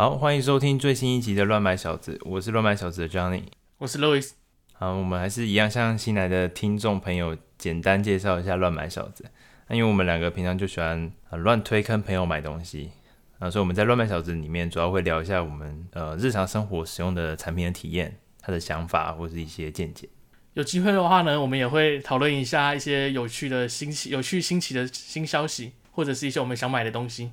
[0.00, 3.42] 好，欢迎收听最新一集的《乱买小子》，我是乱买小子的 Johnny，
[3.76, 4.30] 我是 Louis。
[4.72, 9.26] 好，我们还是一样向新来的听众朋友简单介绍一下乱买小子。
[9.68, 12.92] 那因为我们两个平常就喜欢呃乱推坑朋友买东西，
[13.40, 20.08] 啊，所以我们在乱买小子里面主要会聊一下我们呃日常生活使用的产品的体验，他的想法或是一些见解。
[20.54, 27.32] 有机会的话呢，我们也会讨论一下一些有趣的新奇、有趣新奇的新消息，或者是一些我们想买的东西。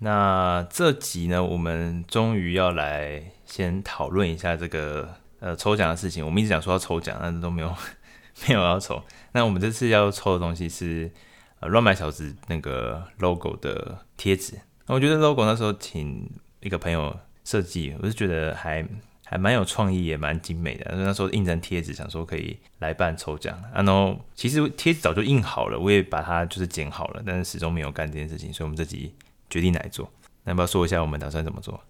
[0.00, 5.08] 那这集呢，我们终于要来先讨论一下这个
[5.40, 6.24] 呃抽奖的事情。
[6.24, 7.74] 我们一直讲说要抽奖，但是都没有
[8.46, 9.02] 没有要抽。
[9.32, 11.10] 那我们这次要抽的东西是
[11.58, 14.54] 呃乱买小子那个 logo 的贴纸。
[14.86, 16.30] 那我觉得 logo 那时候请
[16.60, 18.86] 一个朋友设计，我是觉得还
[19.24, 20.94] 还蛮有创意，也蛮精美的。
[20.94, 23.60] 那时候印成贴纸，想说可以来办抽奖。
[23.74, 29.12] 然后其实贴纸早就印好了，我也把它就是剪好了，但是始终没有干这件事情，所以我们这集。
[29.50, 30.12] 决定来做，
[30.44, 31.82] 那要不要说一下我们打算怎么做？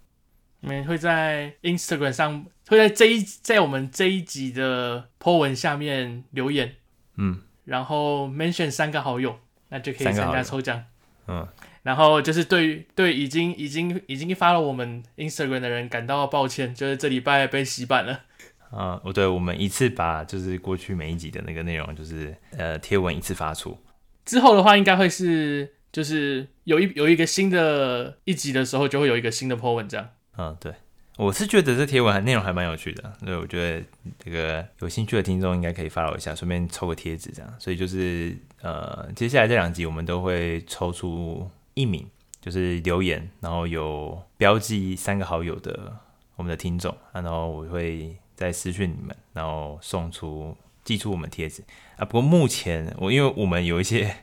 [0.61, 6.75] 我们会在 Instagram 上，会在这一在我们这一集的 po 文下面留言，
[7.17, 10.85] 嗯，然后 mention 三个好友，那就可以参加抽奖。
[11.29, 11.47] 嗯，
[11.85, 18.23] 然后就是对对已经已经已经发了我们 Instagram 的人感到抱歉，就是这礼拜被洗版了。
[18.71, 23.79] 啊，我对我们一次把就是过去每一集的那个内容，就是呃贴文一次发出，
[24.25, 25.75] 之后的话应该会是。
[25.91, 30.11] 就是有一有一个新的一集的时候，就会有一个新的 po 文这样。
[30.37, 30.73] 嗯，对，
[31.17, 33.85] 我是觉得这贴文内容还蛮有趣的，所以我觉得
[34.19, 37.55] 这个有兴趣的听众应该可以 follow 一下，顺便抽个贴纸这样。
[37.59, 42.07] 所以就是呃，接下来这两集我们都会抽出一名，
[42.41, 45.97] 就是留言，然后有标记三个好友的
[46.37, 51.65] 我们的听众啊，然后我会再私讯你们，然后送出寄出我们贴纸
[51.97, 52.05] 啊。
[52.05, 54.15] 不过目前我因为我们有一些。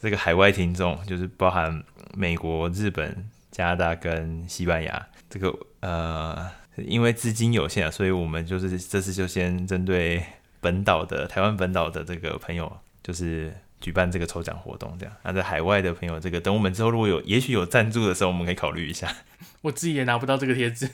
[0.00, 1.82] 这个海外听众就是包含
[2.14, 5.06] 美国、日本、加拿大跟西班牙。
[5.28, 10.24] 这个呃，因为资金有限啊，所以我们就是这次就先针对
[10.60, 15.14] 本岛的台湾本岛的这个朋友，就是举办这个抽奖活动这样。
[15.22, 19.14] 那在海外的朋友，这个等我们之后如果有也许有赞助的时候，我们可以考虑一下。
[19.62, 20.90] 我自己也拿不到这个贴纸。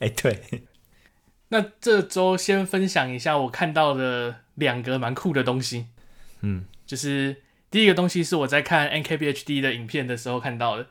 [0.00, 0.64] 哎，对。
[1.48, 5.86] 那这周先分享一下我看到的两个蛮酷的东西。
[6.42, 6.64] 嗯。
[6.90, 7.36] 就是
[7.70, 10.88] 第一个东西是我在看 NKBHD 的影片的时候看到的，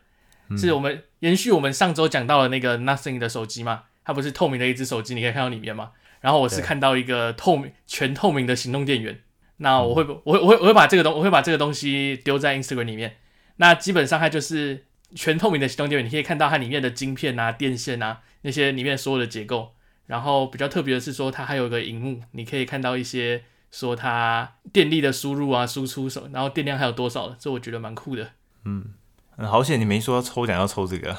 [0.48, 5.92] 嗯、是我们延续我们上周讲到的那个 Nothing 的手机嘛，它不是透明的一只手机，你可以看到里面嘛。
[6.22, 9.20] 然后我是看到一个透明全透明的行动电源，
[9.58, 13.18] 那我会我会我会我会把这个东我会把这个东西丢在 Instagram 里面。
[13.58, 19.74] 那基本上它就是全透明的行动电源，你可以看到它里面的晶片啊、电线啊那些里面所有的结构。
[20.08, 23.44] 然后比较特别的是说，它还有一个荧幕，你可以看到一些。
[23.72, 27.36] 说它电力的输入啊、输出什么，然后电量还有多少？
[27.40, 28.32] 这我觉得蛮酷的。
[28.66, 28.94] 嗯，
[29.38, 31.18] 好险你没说要抽奖要抽这个。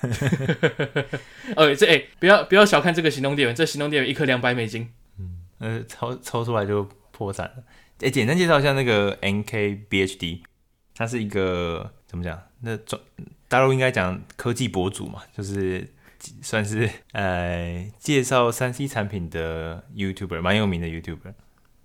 [1.56, 4.90] 呃，这哎、欸，不要不要小看这个行动电源，这行动电源一颗两百美金。
[5.18, 7.64] 嗯，呃，抽抽出来就破产了。
[7.98, 10.40] 哎、欸，简单介绍一下那个 NKBHD，
[10.94, 12.42] 它是一个怎么讲？
[12.60, 12.98] 那中
[13.46, 15.86] 大陆应该讲科技博主嘛，就是
[16.40, 21.34] 算是呃介绍三 C 产品的 YouTuber，蛮有名的 YouTuber。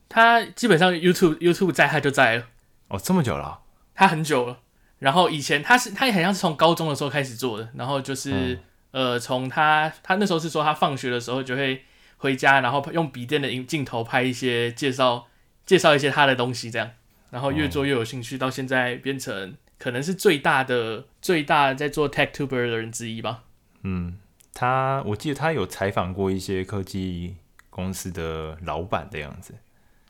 [0.07, 2.47] 他基本上 YouTube YouTube 在他就在了
[2.87, 3.59] 哦，这么久了、啊，
[3.93, 4.59] 他很久了。
[4.99, 8.53] 然后以前他是他也很像是从高中的时候开始做的，然后就是、
[8.91, 11.83] 嗯、呃从他他那时候是说他放学的时候就会
[12.17, 15.27] 回家，然后用笔电的镜头拍一些介绍
[15.65, 16.91] 介绍一些他的东西这样，
[17.31, 23.43] 然后越做越有兴趣，到现在变成可能是最大的最大在做 TechTuber 的人之一吧。
[23.83, 24.17] 嗯，
[24.53, 27.35] 他我记得他有采访过一些科技
[27.69, 29.55] 公司的老板的样子。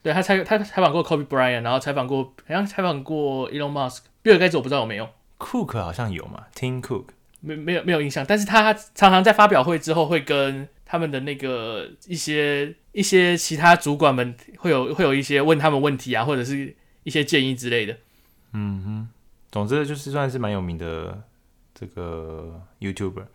[0.06, 7.06] 对，他采他采访过 Kobe Bryant，然后采访过好像采访过 Elon Musk，比尔盖茨我不知道有没有，Cook 好像有嘛，Tim Cook
[7.40, 17.98] 没没有没有印象，但是他常常在发表会之后会跟他们的那个一些一些其他主管们会有会有一些问他们问题啊，或者是一些建议之类的。
[18.54, 19.10] 嗯哼，
[19.52, 21.24] 总之就是算是蛮有名的
[21.74, 23.26] 这个 YouTuber。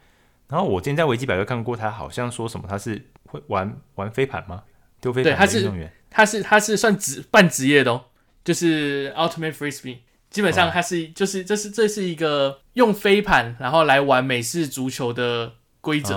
[0.46, 4.62] 然后我今天在维基百科看过，他好像说什么他是会玩玩飞盘吗？
[5.00, 5.93] 丢飞盘的运动员。
[6.12, 8.06] 他是他是算职半职业的哦，
[8.43, 9.99] 就是 Ultimate Frisbee，
[10.29, 16.17] 基本上他是、哦、就是这是这是一个用飞盘然后来玩美式足球的规则，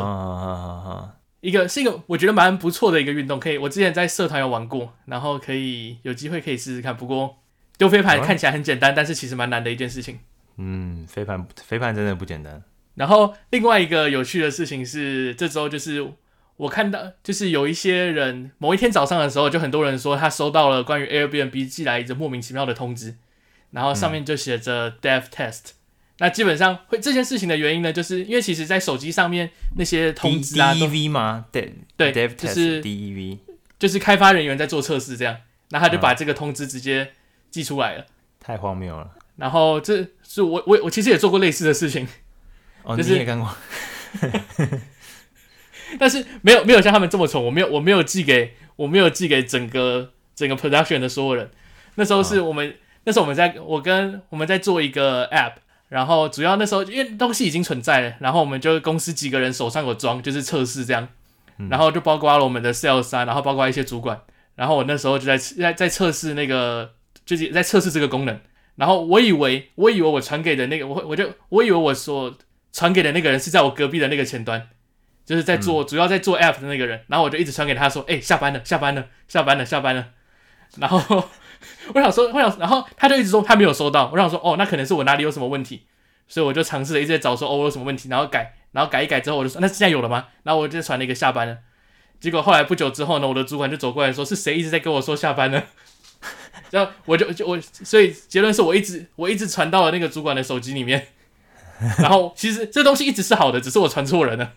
[1.41, 6.97] 一个是一个我觉得蛮不错的一个运动，可以我之前在社团有玩过，然后可以有机会可以试试看。
[6.97, 7.38] 不过
[7.77, 10.18] 丢飞盘看起来很简单，哦、但是其实蛮难的一件事情。
[10.57, 12.63] 嗯，飞盘飞盘真的不简单。
[12.95, 16.13] 然后另外一个有趣的事情是，这周就是。
[16.57, 23.15] 我看到就是有一些人，某一天早上的时候，就很多人说他收到了关于 Airbnb 寄来一个莫名其妙的通知，
[23.71, 25.71] 然后上面就写着 Dev Test，
[26.19, 31.45] 那基本上会这件事情的原因呢，就是因为其实在手机上面那些通知啊 DEV 吗？
[31.51, 33.39] 对对，Dev 就是 DEV，
[33.79, 35.38] 就是开发人员在做测试这样，
[35.71, 37.13] 那他就把这个通知直接
[37.50, 38.05] 寄出来了，嗯、
[38.39, 39.09] 太荒谬了。
[39.38, 42.07] 然后这是我我我其实也做过类似的事情，
[42.83, 43.50] 哦，就是、你也干过，
[45.99, 51.49] 但是没有没有像他们这么蠢，我没有我没有寄给我没有寄给整个整个 production 的所有人，
[51.95, 52.73] 那时候是我们、哦、
[53.05, 55.53] 那时候我们在我跟我们在做一个 app。
[55.89, 61.07] 然后主要那时候因为东西已经存在了，然后我们就公司几个人手上有装，就是测试这样，
[61.69, 64.19] 然后就包括了我们的 sales 啊，然后包括一些主管，
[64.55, 66.93] 然后我那时候就在在在测试那个，
[67.27, 68.39] 就是在测试这个功能。
[68.75, 72.35] 然后我以为我以为我传给的那个我我就我以为我所
[72.71, 74.69] 传给的那个人是在我隔壁的那个前端，
[75.25, 80.07] 就是在做主要在做 app 的那个人，然后我就一直传给他说，哎，下班了，下班了，下班了，下班了，
[80.77, 81.29] 然后。
[81.93, 84.09] 我想说，我想，然后他就一直说他没有收到。
[84.11, 85.85] 我想说，哦，那可能是我哪里有什么问题，
[86.27, 90.25] 所以我就尝试着一直在找说，哦，我有什么问题，然后改，然后改一改之后，我就说，那现在有了吗？
[90.43, 91.59] 然后我就传了一个下班了。
[92.19, 95.63] 结果后来不久之后呢，我的主管就走过来说，是谁一直在跟我说下班呢？
[96.71, 101.07] 然后我就就我，所以结论是我一直我一直传到了那个主管的手机里面。
[101.99, 104.51] 然后其实这东西一直是好的，只是我传错人了。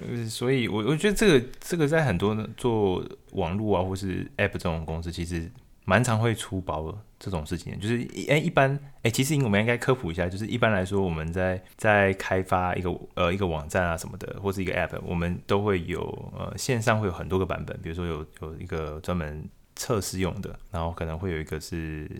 [0.00, 5.50] 呃，所以我我觉得这个这个在很多做网络啊或是 App 这种公司，其实。
[5.88, 7.96] 蛮常会出包的这种事情，就是
[8.28, 16.02] 哎、欸，一般哎、欸，其实我们应该科普一下，就是一般来说，我们在在开发一个呃一个网站啊什么的，或是一个 App，我们都会有
[16.36, 22.10] 呃线上会有很多个版本，比如说有有一个专门测试用的，然后可能会有一个是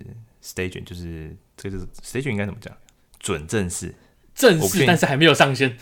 [0.40, 2.72] Staging，就是这个就是 Staging 应该怎么讲？
[3.18, 3.92] 准正式，
[4.32, 5.76] 正式，但是还没有上线，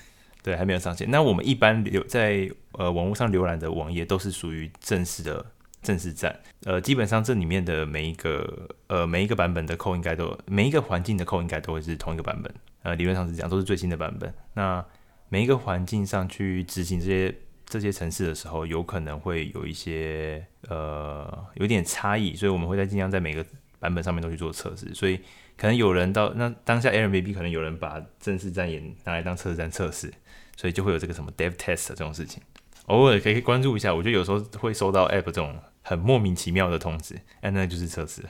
[0.44, 1.10] 对，还没有上线。
[1.10, 5.44] 那我们一般留在呃网络上浏览的网页都是属于正式的。
[5.84, 12.50] 正式站，呃，基本上这里面的每一个，呃，每一个版本的 code 应该都，每一个环境的 code 应该都会是同一个版本，
[12.84, 14.32] 呃，理论上是这样，都是最新的版本。
[14.54, 14.82] 那
[15.28, 17.34] 每一个环境上去执行这些
[17.66, 23.44] 这些程式的时候，有可能会有一些，呃，有点差异，所以我们会在尽量在每个
[23.78, 24.94] 版本上面都去做测试。
[24.94, 25.20] 所以
[25.56, 30.12] 可能有人到那当下 Airbnb 可能有人把正式站也拿来当测试站测试，
[30.56, 32.42] 所以就会有这个什么 dev test 这种事情。
[32.86, 35.58] 偶尔可以关注一下，我觉得有时候会收到 app 这种。
[35.86, 38.22] 很莫名其妙的通知，哎，那就是测试。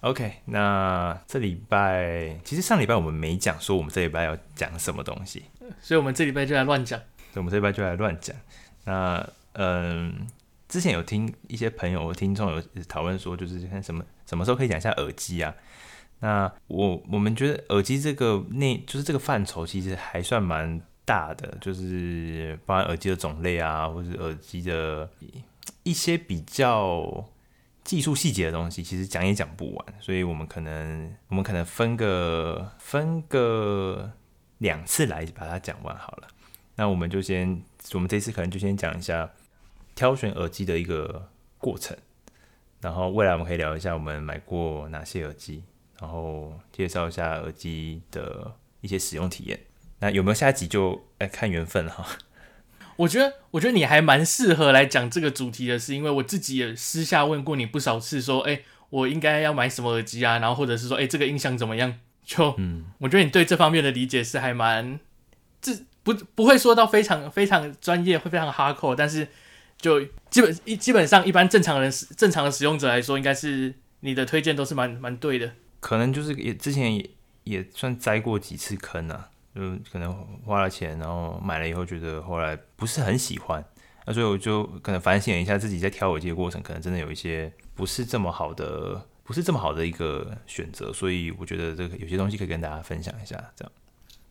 [0.00, 5.44] OK，那这礼拜其实上礼拜我们没讲说我们这礼拜要讲什么东西，
[5.80, 6.98] 所以我们这礼拜就来乱讲。
[7.32, 8.34] 所以我们这礼拜就来乱讲。
[8.86, 10.26] 那嗯，
[10.66, 15.54] 之前有听一些朋友、听众有讨论说，就是看什么什么时候可以讲一下耳机啊？
[16.20, 25.10] 那我我们觉得耳机这个那就是这个范畴其实还算蛮大的，就是包含耳机的种类啊，或者是耳机的。
[25.82, 27.24] 一些比较
[27.84, 34.12] 技术细节的东西，其实讲也讲不完，所以我们可能我们可能分个分个
[34.58, 36.28] 两次来把它讲完好了。
[36.76, 37.62] 那我们就先，
[37.94, 39.30] 我们这次可能就先讲一下
[39.94, 41.96] 挑选耳机的一个过程，
[42.80, 45.64] 然后未来我们可以聊一下我们买过哪些耳机，
[46.00, 49.60] 然后介绍一下耳机的一些使用体验。
[50.00, 52.06] 那有没有下一集就来看缘分哈。
[52.96, 58.60] 我觉得，我觉得你还蛮适合来讲这个主题的，是因为我自己也私下问过你不少次，说，哎，
[58.90, 60.38] 我应该要买什么耳机啊？
[60.38, 61.98] 然后或者是说，哎，这个音响怎么样？
[62.24, 65.00] 就，嗯，我觉得你对这方面的理解是还蛮，
[65.62, 65.72] 这
[66.02, 69.28] 不不会说到非常非常专业，会非常 hardcore，但是
[69.78, 75.52] 就基本一基本上一般正常人正常的使用者来说，应该是你的推荐都是蛮蛮对的。
[75.80, 77.10] 可能就是也之前也
[77.44, 79.28] 也算栽过几次坑啊。
[79.52, 79.60] 就
[79.90, 80.14] 可能
[80.46, 83.62] 花了钱，然后买了以后觉得后来不是很喜欢，
[84.06, 93.36] 那所以我就可能反省一下自己在挑耳机的过程，可能真的有一些不是这么好的，不是这么好的一个选择，所以我觉得这个有些东西可以跟大家分享一下。
[93.56, 93.72] 这样，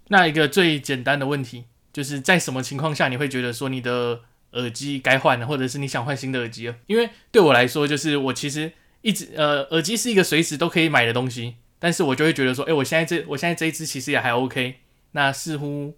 [0.07, 4.21] 那一个最简单的问题，就是在什么情况下你会觉得说你的
[4.53, 6.75] 耳机该换了，或者是你想换新的耳机了？
[6.87, 14.79] 因为对我来说，就是我其实一直呃，耳机是一个随时都可以买的东西，但是我就会觉得说，哎，我现在这我现在这一支其实也还 OK。
[15.11, 15.97] 那似乎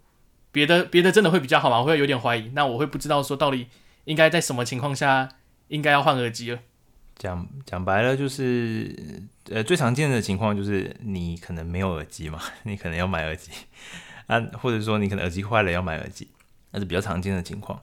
[0.51, 1.79] 别的别的真的会比较好吗？
[1.79, 2.49] 我会有点怀疑。
[2.53, 3.67] 那我会不知道说到底
[4.05, 5.27] 应该在什么情况下
[5.67, 6.59] 应该要换耳机了。
[7.17, 8.95] 讲讲白了就是，
[9.49, 13.51] 呃，最常见的情况就是你可能没有耳机嘛， 你可能要买耳机
[14.27, 16.27] 啊，或者说你可能耳机坏了要买耳机，
[16.71, 17.81] 那是比较常见的情况。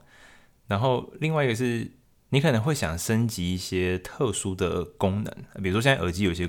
[0.67, 1.89] 然后另外一个是
[2.31, 6.49] 你可能会想升级一些特殊的功能，比如说现在耳机有些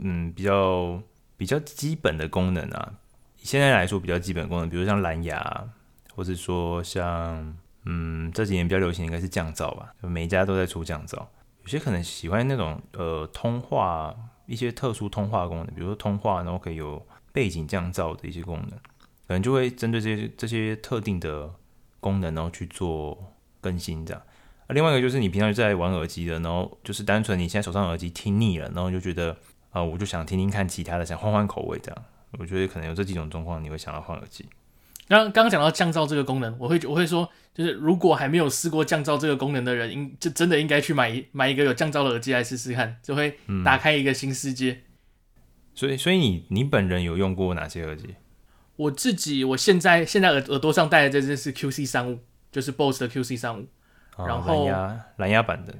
[0.00, 1.02] 嗯比较
[1.36, 2.94] 比较基本的功能啊。
[3.36, 5.68] 现在来说比较基本功能，比如像蓝牙，
[6.14, 11.16] 或者说像嗯这几年比较流行应该是降噪吧，每一家都在出降噪。
[11.62, 14.14] 有些可能喜欢那种呃通话
[14.46, 18.70] 一些特殊通话功能，比如说通话然后可以有背景降噪的一些功能，
[19.26, 21.54] 可能就会针对这些这些特定的
[22.00, 24.22] 功能，然后去做更新这样。
[24.68, 29.36] 啊，另外一个就是你平常在玩耳机的，然后就是单纯你现在手上耳机听腻了，然后就觉得
[29.70, 32.04] 啊，我就想听听看其他的，想换换口味这样。
[32.38, 34.44] 我觉得可能有这几种状况，你会想要换耳机。
[35.08, 44.72] 刚刚刚讲到降噪这个功能，我会我会说，就是如果还没有试过降噪这个功能的人，应就真的应该去买一买一个有降噪的耳机来试试看，就会打开一个新世界。
[44.72, 44.82] 嗯、
[45.74, 48.14] 所以，所以你你本人有用过哪些耳机？
[48.76, 52.18] 我自己我现在现在耳耳朵上戴的这只是 QC 三五，
[52.52, 53.66] 就是 BOSS 的 QC 三五。
[54.26, 55.74] 然后蓝牙蓝牙版的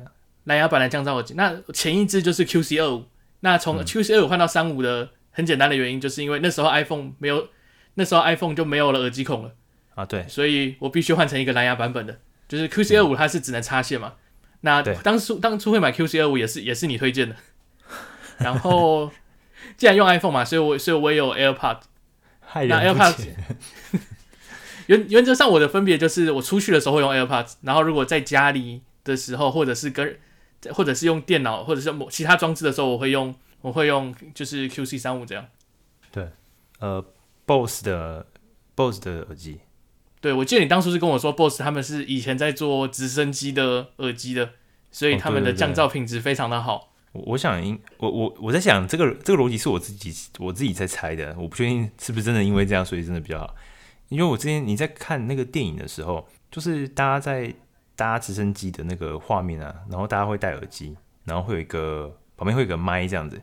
[0.45, 3.05] 蓝牙版的降噪耳机，那前一支就是 QC 二五。
[3.41, 7.49] 那从 QC 二五换到三五的很简单的原因，就是因为那时候 iPhone 没有，
[7.95, 9.53] 那时候 iPhone 就没有了耳机孔了
[9.95, 10.05] 啊。
[10.05, 12.19] 对，所以我必须换成一个蓝牙版本的。
[12.49, 14.15] 就是 QC 二五它是只能插线嘛。
[14.17, 14.21] 嗯、
[14.63, 17.37] 那当初当初会买 QC 二五也是也是你推荐的。
[18.39, 19.11] 然后
[19.77, 21.81] 既然用 iPhone 嘛，所以我所以我也有 AirPod。
[22.55, 23.29] 那 AirPod。
[24.89, 30.19] 原原则上，我的分别就是，我出去的时候会用 AirPods，然后如果在家里的时候，或者是跟，
[30.71, 35.47] 或者是用电脑，或者是某其他装置的时候，我会用，我会用就是 QC 三五这样。
[36.11, 36.29] 对，
[36.81, 37.05] 呃
[37.47, 38.27] ，BOSS 的
[38.75, 39.61] BOSS 的耳机。
[40.21, 44.51] 对，我记得你当初是跟我说，BOSS 他们是以前在做直升机的耳机的，
[44.91, 46.75] 所以他们的降噪品质非常的好。
[46.75, 46.81] 哦、
[47.13, 53.55] 对对对，我想，因我我我在想，这个这个逻辑是我自己我自己在猜的，我不确定是不是真的因为这样，所以真的比较好。
[54.09, 57.55] 因为我之前你在看那个电影的时候，就是大家在
[57.95, 63.41] 搭直升机的那个画面啊，然后大家会戴耳机，然后会有一个旁边会有一个麦这样子，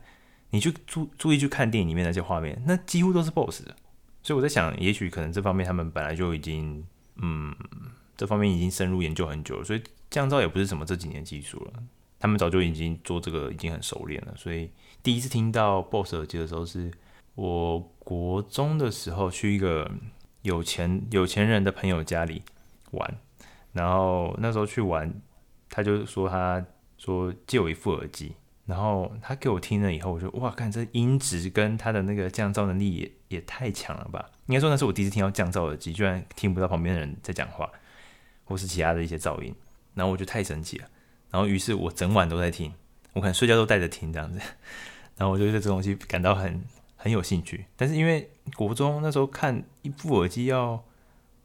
[0.50, 3.76] 你去注注意去看电影里面那些画面，那几乎都是 BOSS 的。
[4.24, 6.84] 所以我在想，也许可能这方面他们本来就已经，
[7.18, 7.54] 嗯，
[8.18, 11.74] 这方面已经深入研究很久了，所以降噪也不是什么这几年技术了，
[12.18, 14.34] 他们早就已经做这个已经很熟练了。
[14.36, 14.72] 所以
[15.04, 16.90] 第一次听到 BOSS 耳机的时候，是
[17.36, 19.92] 我国中的时候去一个。
[20.46, 22.44] 有钱有钱人的朋友家里
[22.92, 23.18] 玩，
[23.74, 25.12] 然后那时候去玩，
[25.70, 26.64] 他就说他
[26.98, 28.36] 说借我一副耳机，
[28.66, 34.30] 然后他给我听了以后，我说哇，看这音质跟他的那个降噪能力也也太强了吧！
[34.46, 37.70] 应该说那是我第一次听到降噪耳机，居然听不到旁边的人在讲话，
[38.44, 39.54] 或是其他的一些噪音，
[39.96, 40.88] 然后我就太神奇了，
[41.32, 42.72] 然后于是我整晚都在听，
[43.14, 44.40] 我可能睡觉都带着听这样子，
[45.18, 46.64] 然后我就对这东西感到很
[47.06, 50.84] 很有兴趣，但是因为国中那时候看一副耳机要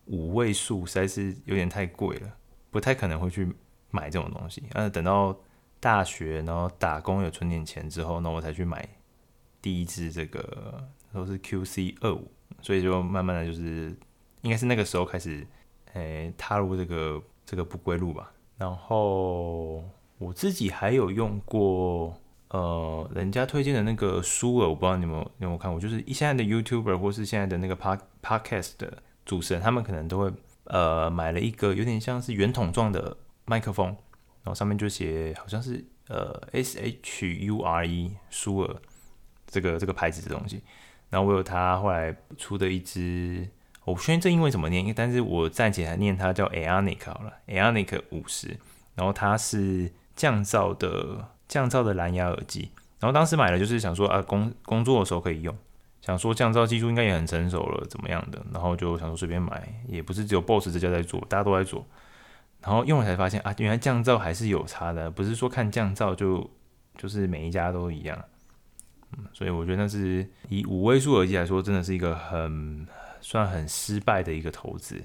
[0.06, 2.32] 五位数，实在是有点太贵了，
[2.70, 3.46] 不太可能会去
[3.90, 4.62] 买这种东西。
[4.72, 5.38] 但是等到
[5.78, 8.88] 大学，然后打工有存点钱之后，那我才去买
[9.60, 12.26] 第一支这个，都是 QC 二五，
[12.62, 13.94] 所以就慢慢的就是
[14.40, 15.46] 应该是那个时候开始，
[15.92, 18.32] 诶、踏入这个这个不归路吧。
[18.56, 19.84] 然后
[20.16, 22.18] 我自己还有用过。
[22.50, 30.32] 呃，人家推荐的那个舒尔，我不知道你们有没有看过，就是现在的 YouTuber 或是现在的那个 Pod Podcast 的主持人，他们可能都会
[30.64, 33.86] 呃买了一个有点像是圆筒状的麦克风，
[34.42, 38.76] 然后上面就写好像是呃 S H U R E 舒尔
[39.46, 40.60] 这个这个牌子的东西，
[41.08, 43.48] 然后我有他后来出的一支，
[43.84, 48.58] 我不确定这英文怎么念，但是我暂且还念它叫 Aonic 好了，Aonic 五十，
[48.96, 51.28] 然后它是降噪的。
[51.50, 55.52] 降噪的蓝牙耳机，然后当时买了就是想说啊，工工作的时候可以用，
[56.00, 61.84] 想说降噪技术应该也很成熟了，怎么样的，然后就想说随便买，也不是只有 BOSS 这家在做，大家都在做，
[62.62, 66.48] 然后用了才发现啊，原来降噪还是有差的，不是说看降噪就
[66.96, 68.16] 就是每一家都一样，
[69.18, 72.86] 嗯，所以我觉得那是以五位数耳机来说，真的是一个很
[73.20, 75.02] 算很失败的一个投资。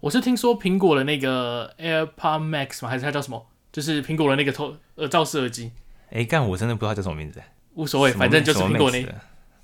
[0.00, 2.90] 我是听说苹果的那个 AirPod Max 吗？
[2.90, 3.46] 还是它叫什么？
[3.74, 5.72] 就是苹果的那个头耳罩式耳机，
[6.10, 7.42] 哎、欸，干我真的不知道它叫什么名字，
[7.74, 9.00] 无所谓，反正就是苹果那，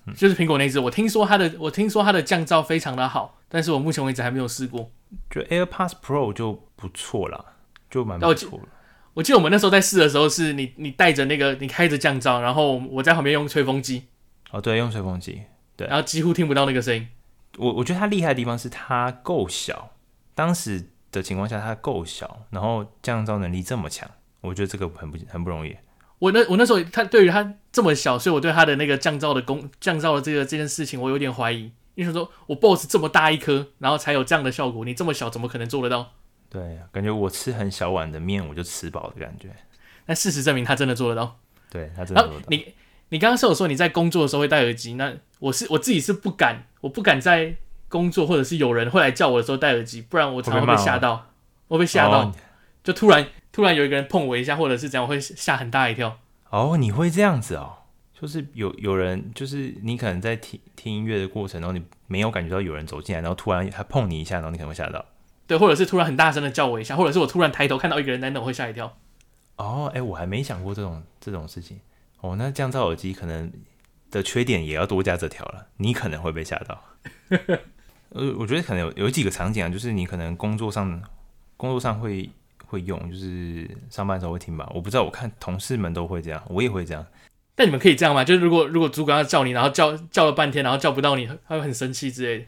[0.07, 0.81] 嗯、就是苹果那只。
[0.81, 4.91] 我听说它的，我听说它的降噪非常的好，但是我目前为止还没有试过。
[5.31, 7.53] 就 AirPods Pro 就不错了，
[7.89, 8.65] 就蛮不错的。
[9.15, 14.07] 我记得我们那时候在试的时候，是你你带着那个，你开着降噪，然后我在旁边用吹风机。
[14.51, 15.43] 哦，对，用吹风机，
[15.77, 17.07] 对，然后几乎听不到那个声音。
[17.59, 19.93] 我我觉得它厉害的地方是它够小，
[20.35, 20.91] 当时。
[21.13, 25.77] 的情况下，它够小，然后降噪能力这么强，我觉得这个很不很不容易。
[26.19, 31.73] 我那我那时候，它对于它这么小，所以我对它的那个降噪的功降噪的这个这件事情，我有点怀疑。
[31.97, 36.13] 因为说我 BOSS 这么大一颗，然后才有这样的效果，你这么小，怎么可能做得到？
[36.49, 39.51] 对，感觉我吃很小碗的面，我就吃饱的感觉。
[40.07, 41.39] 但事实证明，他真的做得到。
[41.69, 42.47] 对，他真的做得到。
[42.49, 42.75] 你
[43.11, 47.57] 你刚刚是有说你在工作的时候会戴耳机，那我是我自己是不敢，我不敢在
[47.91, 51.27] 工作或者是有人会来叫我的时候戴耳机，不然我常常会被吓到。
[51.69, 52.35] 我被吓到，oh,
[52.83, 56.19] 就突然突然有一个人碰我一下，或者是怎样，我会吓很大一跳。
[56.49, 57.75] 哦，oh, 你会这样子哦？
[58.13, 65.05] 就是有有人，就是你可能在听听音乐的过程，然后你没有感觉到有人走进来，然后突然他碰你一下，然后你可能会吓到。
[65.47, 68.97] 对，或者是突然很大声的叫我一下，或者是我突然抬头看到一个人在那，我会吓一跳。
[69.57, 71.81] 哦，哎、欸，我还没想过这种这种事情。
[72.21, 73.53] 哦，那降噪耳机可能
[74.11, 76.83] 的缺点也要多加这条了，你可能会被吓到。
[78.11, 81.03] 呃，我觉得可能有有几个场景啊，就是你可能工作上
[81.57, 82.29] 工作上会
[82.67, 84.71] 会用，就是上班的时候会听吧。
[84.75, 87.07] 我不知道，我看同事们都会这样，我也会这样。
[87.55, 88.25] 但你们可以这样吗？
[88.25, 92.45] 就是如果如果主管要叫你，然后叫叫了半天，然后叫不到你，他会很生气之类的。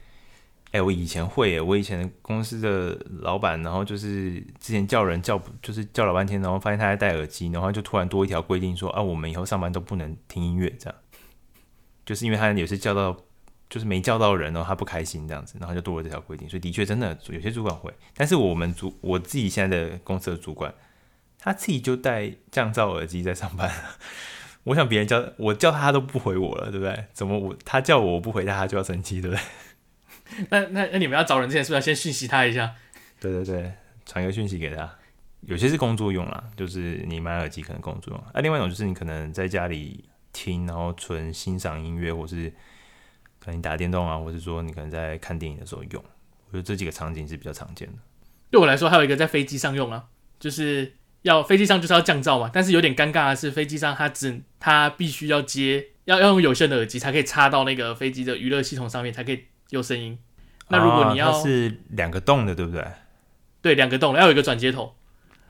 [0.72, 10.98] 哎、欸，我以前会，我以前公司的老板，然后就是之前叫人叫，就是叫了半天，然后发现他在戴耳机，然后就突然多一条规定说啊，我们以后上班都不能听音乐，这样，
[12.06, 13.14] 就是因为他有时叫到，
[13.72, 20.74] 就是没叫到人，然后他不开心这样子，然后就多了这条规定，所以的确真的有些主管会，但是我们主我自己现在的公司的主管，
[21.38, 23.72] 他自己就戴降噪耳机在上班，
[24.64, 27.06] 我想别人叫我叫他，他都不回我了，对不对？
[27.14, 29.42] 怎么我他叫我我不回他，他就要生气，对不对？
[30.50, 32.74] 那那那你们要找人之前，是不是要先讯息他一下？
[33.18, 33.72] 对对对，
[34.04, 34.90] 传个讯息给他。
[35.42, 38.22] 有些是工作用啦，就是你买耳机可能工作用。
[38.32, 42.52] 啊，另外一种就是你可能在家里听，然后纯欣赏音乐，或是
[43.42, 46.04] 可能你打电动啊，或是说你可能在看电影的时候用。
[46.46, 47.94] 我觉得这几个场景是比较常见的。
[48.50, 50.04] 对我来说，还有一个在飞机上用啊，
[50.38, 52.50] 就是要飞机上就是要降噪嘛。
[52.52, 59.44] 但是有点尴尬的是，飞机上它只它必须要接要要用有线的耳机才可以插到那个飞机的娱乐系统上面才可以。
[59.70, 60.18] 有声音，
[60.68, 62.86] 那如果你要、哦、是两个洞的，对不对？
[63.62, 64.94] 对，两个洞，要有一个转接头。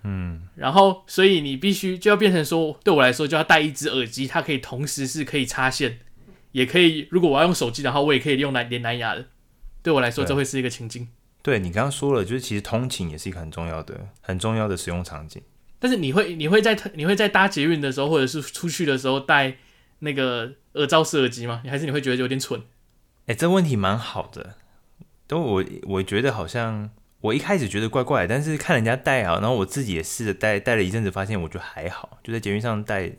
[0.05, 5.99] 嗯，然后所以你必须就要变成说，对我来说就要带一只耳机，它可以同时是可以插线，
[6.53, 7.09] 也可以。
[7.11, 9.27] 如果我要用手机的话，我也可以用蓝连蓝牙的。
[9.83, 11.09] 对我来说，这会是一个情境。
[11.43, 15.43] 对，你刚刚说了，就是其实通勤也是一个很重要的、很重要的使用场景。
[15.81, 19.57] 但是你会你会在你会在搭捷运的时候，或者是出去的时候戴
[19.99, 21.61] 那个耳罩式耳机吗？
[21.65, 22.63] 你还是你会觉得有点蠢？
[23.27, 24.55] 哎，这问题蛮好的，
[25.27, 26.91] 都我我觉得好像
[27.21, 33.13] 我一开始觉得怪怪，但是看人家戴啊，然后我自己也试着戴，戴了一阵子，发现我觉得还好，就在捷运上戴，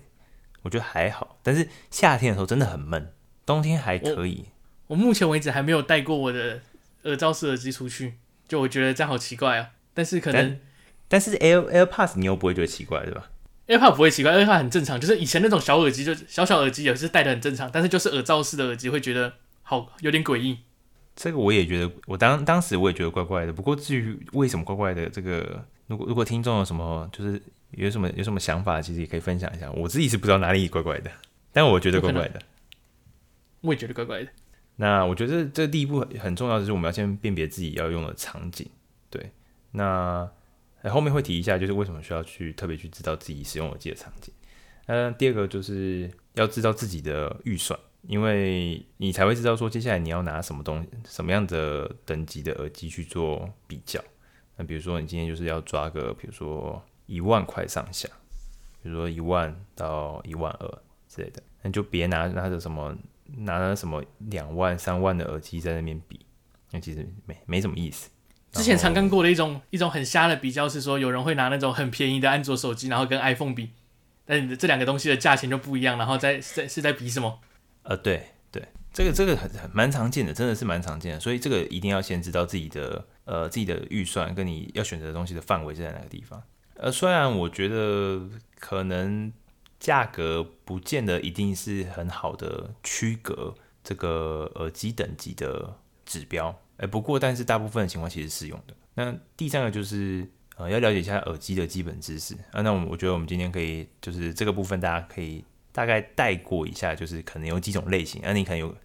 [0.62, 1.39] 我觉得还好。
[1.43, 3.12] 但是夏天的时候真的很闷，
[3.45, 4.45] 冬天还可以。
[4.88, 6.62] 我，我目前为止还没有戴过我的
[7.03, 8.15] 耳罩式耳机出去，
[8.47, 9.69] 就我觉得这样好奇怪啊。
[9.93, 10.60] 但是可能，
[11.08, 13.29] 但，但是 Air AirPods 你又不会觉得奇怪，对吧
[13.67, 19.34] ？AirPods 不会奇怪，AirPods 很正常，就是以前那种小耳机，就小小耳机也是戴的很正常，但是就是耳罩式的耳机会觉得。
[19.65, 20.58] 好，有点诡异。
[21.15, 23.53] 这个我也觉得，我当当时我也觉得怪怪的。
[23.53, 29.71] 不过至于为什么怪怪的，这个如果如果听众有什么就是有什么有什么想法，其实也可以分享一下。
[29.71, 31.10] 我自己是不知道哪里怪怪的，
[31.53, 32.41] 但我觉得怪怪的。
[33.63, 34.30] 我也觉得怪怪的。
[34.76, 38.69] 那我觉得这第一步很重要，就是我们要先辨别自己要用的场景。
[39.10, 39.32] 对，
[39.71, 40.30] 那
[40.84, 44.34] 后面会提一下，就是为什么需要去特别去知道自己使用耳机的场景。
[44.86, 47.80] 嗯，第二个就是要知道自己的预算。
[48.06, 53.97] 因为你才会知道说，接下来你要拿什么东西、什么样的等级的耳机去做比较。
[54.58, 58.10] 那比如说，你今天就是要抓个，比如说一万块上下，
[58.82, 62.93] 比如说一万到一万二之类的，那就别拿拿着什么
[63.37, 66.25] 拿了什么两万、三万的耳机在那边比，
[66.71, 68.09] 那其实没没什么意思。
[68.51, 73.71] 之前常看过的一种一种很瞎的比较是说，有人会拿那种很便宜的安卓手机，然后跟 iPhone 比，
[74.25, 77.39] 但你这两个东西的价钱就不一样，然后在在是在比什么？
[77.81, 86.41] 呃，对对，这个这个很很蛮常见的，真的是蛮常见的，所以这个一定要先知道自己的呃自己的预算跟你要选择的东西的范围是在哪个地方。
[86.75, 88.21] 呃，虽然我觉得
[88.59, 89.33] 可能
[89.83, 98.73] 价格不见得一定是很好的区隔这个耳机等级的指标，哎，不过但是大部分情况其实是适用的。
[98.95, 105.43] 那第三个就是呃要了解一下耳机的基本知识啊，那我我觉得我们今天可以就是这个部分大家可以。
[105.75, 108.75] 大概带过一下，就是可能有几种类型，那你可能有，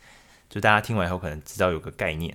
[0.48, 2.34] 就大家听完以后可能知道有个概念，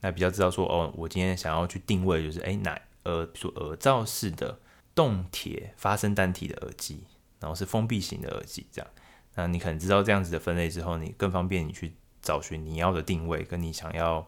[0.00, 4.58] 那比较知道说，哦，我今天想要去定位，就是哎，哪呃，比如说耳罩式的
[4.92, 7.04] 动铁发声单体的耳机，
[7.42, 8.90] 然后是封闭型的耳机，这样，
[9.34, 14.26] 那你可能知道这样子的分类之后，你更方便你去找寻你要的定位，跟你想要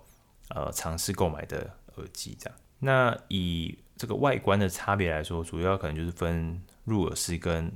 [0.48, 2.58] 呃尝试购买的耳机这样。
[2.80, 7.72] 那以这个外观的差别来说，主要可能就是分入耳式跟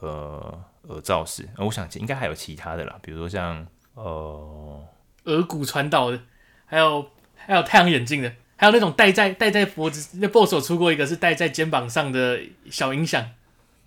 [0.00, 0.64] 呃。
[0.88, 4.84] 耳罩式，我想应该还有其他的啦，比如说像呃
[5.26, 6.20] 耳骨传导的，
[6.66, 13.30] 还有还有太阳眼镜的，还有那种戴在戴在脖子，那 BOSS 出过一个是戴在肩膀上的小音响。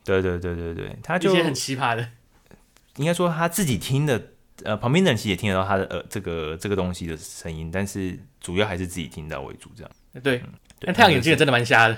[0.05, 2.07] 对对对对对，他就一些很奇葩的，
[2.95, 4.29] 应该说他自己听的，
[4.63, 9.91] 呃，旁边的人其实也听得到他的呃这个这个东西的声音，但是主要还是自己听到为主，这样。
[10.23, 10.41] 对，
[10.81, 11.97] 那、嗯、太阳眼镜也真的蛮瞎的。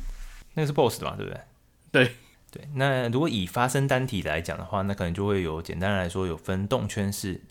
[0.54, 1.40] 那个是 BOSS 的嘛，对不对？
[1.90, 2.14] 对。
[2.50, 7.42] 对，那如果以发声单体来讲的话，那可能就会有简单来说有分动圈式，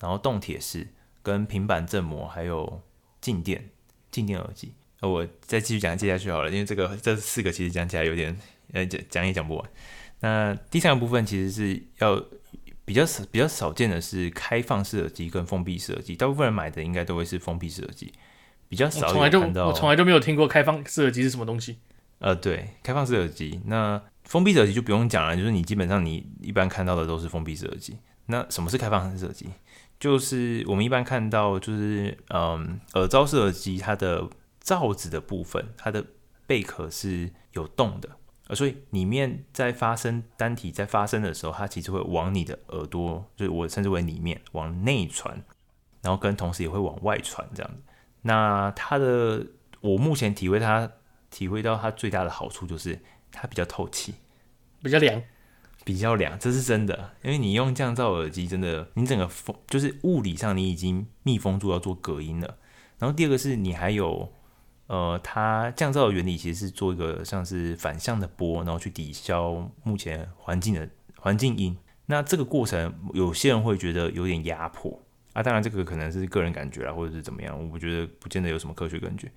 [0.00, 0.88] 然后动铁式，
[1.22, 2.80] 跟平板振膜，还有
[3.20, 3.68] 静电
[4.10, 4.72] 静电耳机。
[5.00, 8.34] 呃，我再继续讲接下去好了，因为这个这四个其实讲起来有点
[8.72, 9.70] 呃讲讲也讲不完。
[10.20, 12.22] 那第三个部分其实是要
[12.84, 18.12] 比较少比较少见的是开放式耳机跟封闭式耳机，大部分人买的应该都会是封闭式耳机，
[18.68, 19.66] 比较少有看到。
[19.66, 21.78] 我从来就没有听过开放式耳机是什么东西。
[22.18, 27.98] 呃，对，开放式耳机，那封闭式耳机就不用讲了，就是你基本上你一般看到的都是封闭式耳机。
[28.26, 29.46] 那什么是开放式耳机？
[30.00, 34.26] 就是我们一般看到就是嗯耳罩式耳机，它的
[34.60, 36.04] 罩子的部分，它的
[36.46, 38.08] 贝壳是有洞的。
[38.48, 45.42] 呃，所以里面在发生单体在发生的时候，它其实会往你的耳朵，就是我称之为里面往内传，
[46.00, 47.82] 然后跟同时也会往外传这样子。
[48.22, 49.44] 那它的
[49.80, 50.88] 我目前体会它
[51.28, 52.98] 体会到它最大的好处就是
[53.32, 54.14] 它比较透气，
[54.80, 55.20] 比较凉，
[55.84, 57.14] 比较凉，这是真的。
[57.22, 62.56] 因为你用降噪耳机，真的你整个风就是物理上你已经密封住要做隔音了。
[62.98, 64.32] 然后第二个是你还有。
[64.86, 71.76] 呃，它降噪的原理其实是做一个像是反向的波，然后去抵消目前环境的环境音。
[72.06, 75.42] 那这个过程，有些人会觉得有点压迫啊。
[75.42, 79.30] 当然，这个可能是个人感觉啦，或者是怎么样，我觉得不见得有什么科学根据。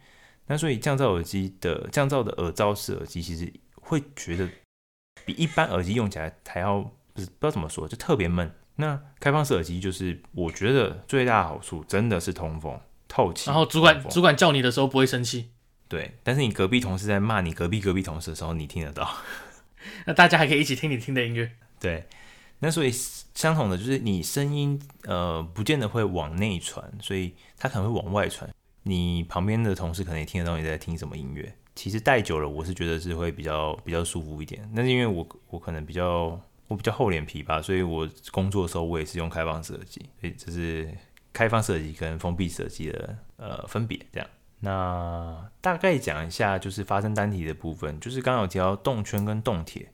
[0.45, 4.47] 那所以降噪耳机的降噪的耳罩式耳机，其实会觉得
[5.25, 6.79] 比一般耳机用起来还要
[7.13, 8.51] 不是不知道怎么说，就特别闷。
[8.75, 12.79] 那开放式耳机就是我觉得最大的好处，真的是通风。
[13.09, 15.49] 透气，然后主管主管叫你的时候不会生气，
[15.89, 16.15] 对。
[16.23, 19.17] 但是你隔壁同事在骂你隔壁隔壁同事的时候，你听得到。
[20.05, 22.05] 那大家还可以一起听你听的音乐，对。
[22.59, 28.49] 那所以相同的就是你声音呃不见得会往内传，所以它可能会往外传。
[28.83, 31.53] 你旁边的同事可能也听得到你在听什么音乐。
[31.75, 34.69] 其实戴久了，我是觉得是会比较比较舒服一点。
[34.73, 40.93] 那是因为我我可能比较我比较厚脸皮吧，所以我工作的时候我也是用开放式耳机，所以这是。
[41.31, 44.27] 开放设计跟封闭设计的呃分别，这样，
[44.59, 49.91] 那大概讲一下就是发声单体的部分，就是刚刚有提到动圈跟动铁，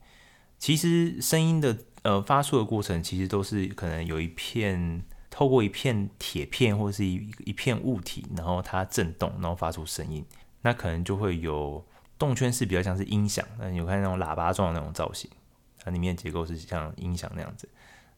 [0.58, 10.24] 其实声音的呃发出的过程其实都是可能有一片透过一片铁片或者是一一片物体，然后它震动，然后发出声音，
[10.62, 11.84] 那可能就会有
[12.18, 15.30] 动圈是比较像是音响，那你有看那种喇叭状的那种造型，
[15.78, 17.68] 它里面的结构是像音响那样子。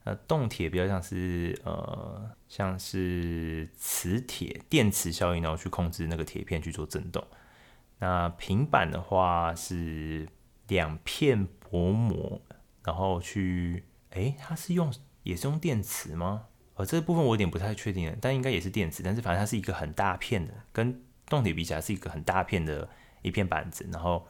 [0.09, 7.23] 呃，动铁比较像是呃，像是磁铁电磁效应，然后去控制那个铁片去做震动。
[7.99, 10.27] 那平板的话是
[10.69, 12.41] 两片薄膜，
[12.85, 14.91] 然后去，诶，它是用
[15.25, 16.47] 也是用电磁吗？
[16.77, 19.03] 呃，这个部分我有点不太确定，但应该也是电磁。
[19.03, 22.89] 但是反正它是一个很大片的，跟动铁比起来是一个很大片的
[23.21, 24.27] 一片板子，然后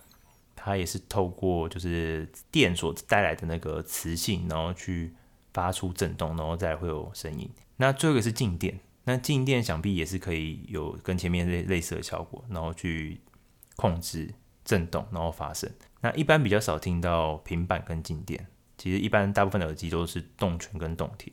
[0.56, 5.14] 它也是透过就是电所带来的那个磁性，然后去。
[5.52, 7.50] 发出震动，然后再会有声音。
[7.76, 13.20] 那最后一个是静电，那静电想必也是可以有跟前面类类似的效果，然后去
[13.76, 14.34] 控制
[14.64, 15.70] 震动，然后发声。
[16.00, 21.32] 那一般比较少听到平板跟静电，其实一般大部分的耳机都是动圈跟动铁。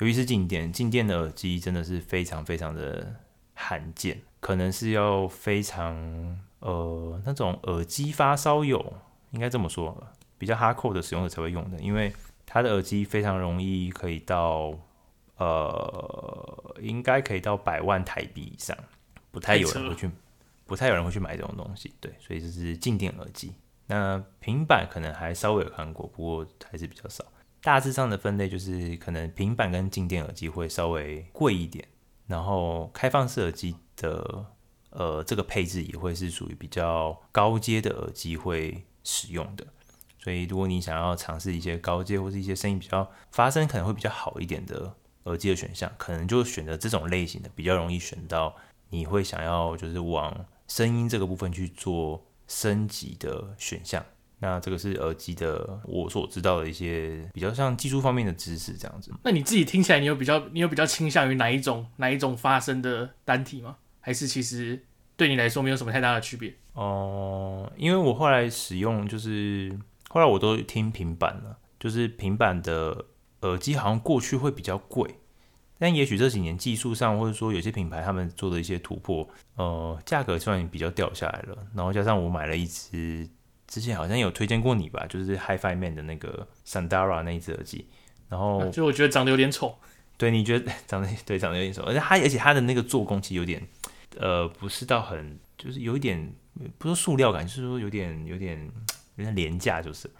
[0.00, 3.14] 尤其是静电，静电的耳机真的是非常非常的
[3.54, 5.96] 罕见，可能是要非常
[6.58, 8.94] 呃那种耳机发烧友，
[9.30, 12.12] 应该这么说，比较哈扣的使用者才会用的，因为。
[12.54, 14.72] 它的耳机非常容易可以到，
[15.38, 18.78] 呃，应该可以到百万台币以上，
[19.32, 20.08] 不太有人会去，
[20.64, 21.92] 不太有人会去买这种东西。
[21.98, 23.52] 对，所以这是静电耳机。
[23.88, 27.24] 那平板可能还稍微有看过，不过还是比较少。
[27.60, 31.84] 大致上的分类就是，可能平板跟静电耳机会稍微贵一点，
[32.28, 34.46] 然后开放式耳机的，
[34.90, 39.66] 呃，这个配置也会是属于比较高阶的耳机会使用的。
[40.24, 44.90] 所以，如果你想要尝试一些高阶或是一些声音比较发声可能会比较好一点的
[45.24, 48.56] 耳机的选项，可能就选择这种类型的，比较容易选到
[48.88, 54.02] 你会想要就是往声音这个部分去做升级的选项。
[54.38, 59.12] 那这个是耳机的我所知道的一些比较像技术方面的知识这样子。
[59.22, 63.76] 那你自己听起来，你有比较你有比较倾向于哪一种哪一种发声的单体吗？
[64.00, 64.82] 还是其实
[65.18, 66.54] 对你来说没有什么太大的区别？
[66.72, 69.78] 哦、呃，因为我后来使用就是。
[70.14, 73.06] 后来我都听平板了，就是平板的
[73.40, 75.12] 耳机好像过去会比较贵，
[75.76, 81.66] 但也许这几年技术上或者说有些品牌他们做的一些突破，呃，价格算比较掉下来了。
[81.74, 83.28] 然后加上我买了一只，
[83.66, 87.84] 之前好像有推荐过你吧，就是 HiFiMan 的那个 Sandara 那一只耳机，
[88.28, 89.76] 然后就我觉得长得有点丑，
[90.16, 93.60] 对，你觉得 长得对长得有点丑，而且它而且它的那个做工其实有点，
[94.16, 96.32] 呃，不是到很，就是有一点
[96.78, 98.70] 不是塑料感，就是说有点有点。
[99.16, 100.10] 有点廉价，就是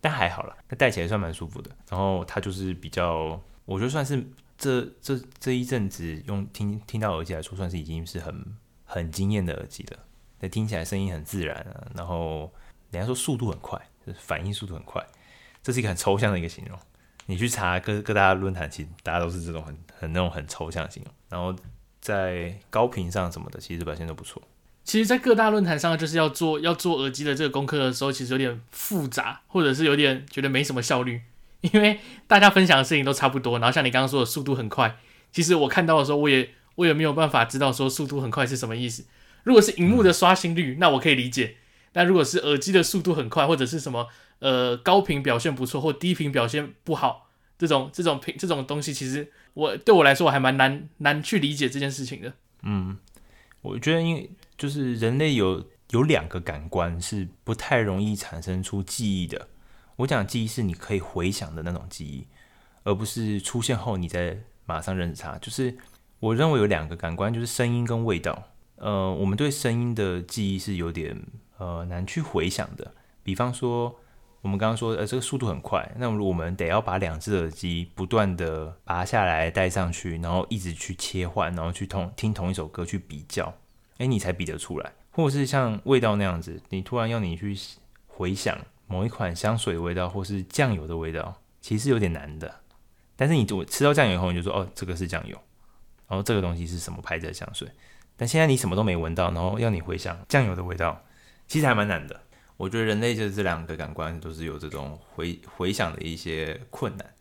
[0.00, 1.70] 但还好啦，它戴起来算蛮舒服的。
[1.88, 4.24] 然后它就是比较，我觉得算是
[4.58, 8.44] 这这这一阵子用听听到耳机来说，算是已经是很
[8.84, 9.98] 很惊艳的耳机了。
[10.40, 12.52] 那听起来声音很自然啊，然后
[12.90, 15.00] 人家说速度很快，就是反应速度很快，
[15.62, 16.78] 这是一个很抽象的一个形容。
[17.26, 21.14] 你去查各各大论坛，其实大家都是这种很很那种很抽象的形容。
[21.28, 21.54] 然后
[22.00, 24.42] 在高频上什么的，其实表现都不错。
[24.84, 31.22] 其实，在各大论坛上，就是要做要做耳机的这个功课的时候，其实有点复杂，或者是有点觉得没什么效率，
[31.60, 33.60] 因为大家分享的事情都差不多。
[33.60, 34.98] 然后像你刚刚说的速度很快，
[35.30, 39.04] 其实我看到的时候，我也 我也没有办法知道说速度很快是什么意思。
[39.44, 41.54] 如果是荧幕的刷新率，那我可以理解；
[41.92, 44.08] 但如果是耳机的速度很快，或者是什么
[44.40, 52.32] 呃高频表现不错或低频表现不好，这种这种频这种东西，其实我对我来说我还蛮难难去理解这件事情的。
[52.64, 52.98] 嗯，
[53.60, 54.28] 我觉得因为。
[54.62, 59.48] 就是人类有有两个感官是不太容易产生出记忆的。
[59.96, 62.28] 我讲记忆是你可以回想的那种记忆，
[62.84, 65.36] 而不是出现后你再马上认识它。
[65.38, 65.76] 就是
[66.20, 68.40] 我认为有两个感官，就是声音跟味道。
[68.76, 71.20] 呃，我们对声音的记忆是有点
[71.58, 72.94] 呃难去回想的。
[73.24, 73.98] 比方说，
[74.42, 83.52] 我们刚刚说呃这个速度很快，那么我们得要把两只耳机不断的拔下来戴上去，然后一直去切换，然后去同听同一首歌去比较。
[83.98, 87.56] 哎，你才比得出来，或是像味道那样子，你突然要你去
[88.06, 92.60] 回想某一款香水的味道，或是酱油的味道，其实有点难的。
[93.14, 95.36] 但是你我吃到酱油以后，你就说哦，这个是酱油，
[96.08, 97.68] 然后这个东西是什么牌子的香水？
[98.16, 101.04] 但现在你什么都没闻到，然后要你回想酱油的味道，
[101.46, 102.20] 其实还蛮难的。
[102.56, 107.14] 我觉得人类就是这两个感官都是有这种回回想的一些困难，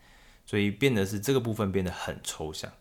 [0.45, 2.71] 所以变得是这个部分变得很抽象，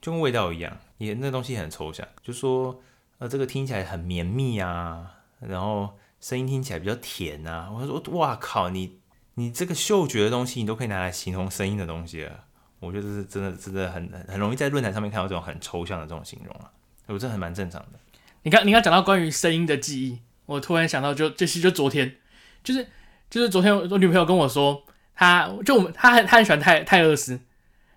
[0.00, 2.82] 就跟味道一样，也那东西很抽象，就说。
[3.18, 7.70] 呃，这个听起来很绵密啊，然后声音听起来比较甜啊。
[7.72, 8.98] 我说，哇靠，你
[9.34, 12.44] 你这个嗅觉的东西，你都可以拿来形容声音的东西啊。
[12.78, 16.70] 我觉得这是真的，真的很很容易在论坛上面看到这种很抽象的这种形容啊。
[17.06, 17.98] 我这还蛮正常的。
[18.42, 22.16] 你刚你刚讲到关于声音的记忆，我突然想到就，就这期就昨天，
[22.62, 22.86] 就是
[23.30, 24.82] 就是昨天我女朋友跟我说，
[25.14, 27.40] 她就我们她很她很喜欢泰泰勒斯，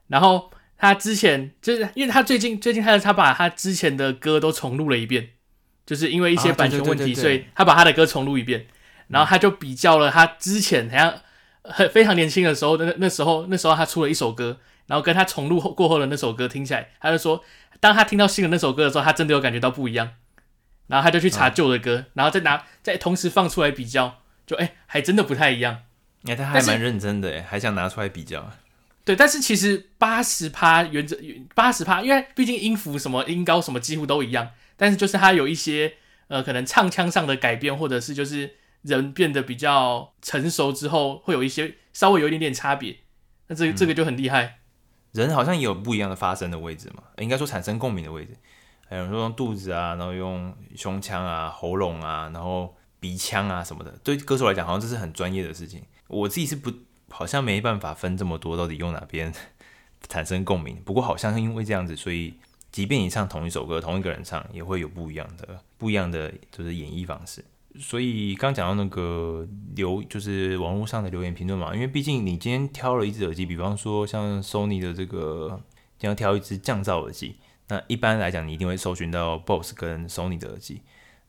[0.07, 0.49] 然后。
[0.79, 5.31] 他之前就是因为他最近最近他他把他之前的歌都重录了一遍，
[5.85, 8.65] 就是因为一些版权问题，所以他把他的歌重录一遍，
[9.09, 11.21] 然后他就比较了他之前好像
[11.63, 17.43] 很非常年轻的时候，那那时候那时候他出了一首歌，然后跟他重录过后的那首歌听起来，他就说
[17.81, 20.11] 当他听到新的那首歌的时候，他真的有感觉到不一样，
[20.87, 25.79] 然后他就去查旧的歌，然后再拿再同时放出来比较，就哎还真的不太一样。
[26.23, 28.49] 哎，他还蛮认真的哎，还想拿出来比较。
[29.09, 31.17] 对，但是其实八十趴原则
[31.55, 35.93] 八十趴，因为毕竟音符什么音高什么几乎都一样，但是就是它有一些
[36.27, 42.97] 呃可能唱腔上的改变，或者是就是人变得比较成熟之后，会有一些稍微有一点点差别，
[43.47, 44.59] 那这这个就很厉害。
[45.13, 48.37] 人好像也有不一样的发声的位置嘛，应该说产生共鸣的位置，
[48.87, 56.71] 还有人说用肚子啊，然后用胸腔啊、喉咙啊，然后鼻腔啊什么的，对歌手来讲好像这是很专业的事情，我自己是不。
[57.09, 59.33] 好像没办法分这么多，到底用哪边
[60.07, 60.77] 产生共鸣？
[60.83, 62.35] 不过好像是因为这样子，所以
[62.71, 67.43] 即便你唱同一首歌，同一个人唱，也会有不一样的、不一样的就是演绎方式。
[67.79, 75.61] 所以刚讲到那个留，就是网络上的留言评论嘛，因为毕竟你今天挑了一只耳机，比方说像 Sony 的这个，
[75.99, 77.35] 你要挑一只降噪耳机，
[77.67, 80.81] 那一般来讲你一定会搜寻到 Bose 跟 Sony 的耳机。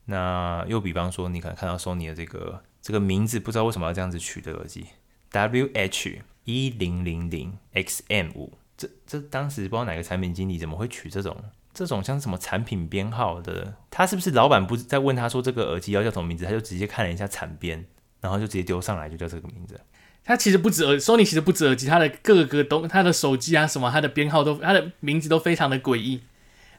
[0.07, 4.87] 那又比方说你可能看到 Sony 的这个这个名字，不知道为什么要这样子取的耳机。
[5.33, 11.37] W H 一零零零 X M 五，这这当时不知道哪个产品经理怎么会取这种
[11.73, 13.75] 这种像什么产品编号的？
[13.91, 16.45] 他是不是老板不在问他说这个耳机要叫什么名字？
[16.45, 17.85] 他就直接看了一下产编，
[18.21, 19.81] 然后就直接丢上来就叫这个名字。
[20.25, 26.21] 他其实不止耳，Sony 其实不止耳机，他的各个都，他的手机啊什么，他的编号都，他的名字都非常的诡异。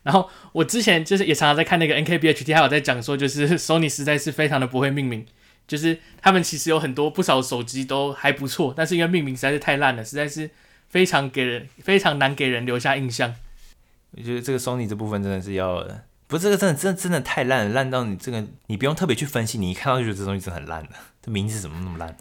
[0.04, 5.26] 然后我之前就是也常常在看那个 NKBHD，还有在讲说，就是 Sony 实在是非常的不会命名。
[5.71, 10.49] 就是他们其实有很多不少手机都还不错，但是因为命名实在是太烂了，实在是
[10.89, 13.34] 非常给人非常难给人留下印象。
[14.12, 15.81] 我觉得这个 Sony 这部分真的是要，
[16.27, 20.89] 不是这个真的真的真的太烂了，烂到你这个你不用特别去分析，你一看到就觉得这东西真的很烂了。
[21.21, 22.17] 这名字怎么那么烂呢？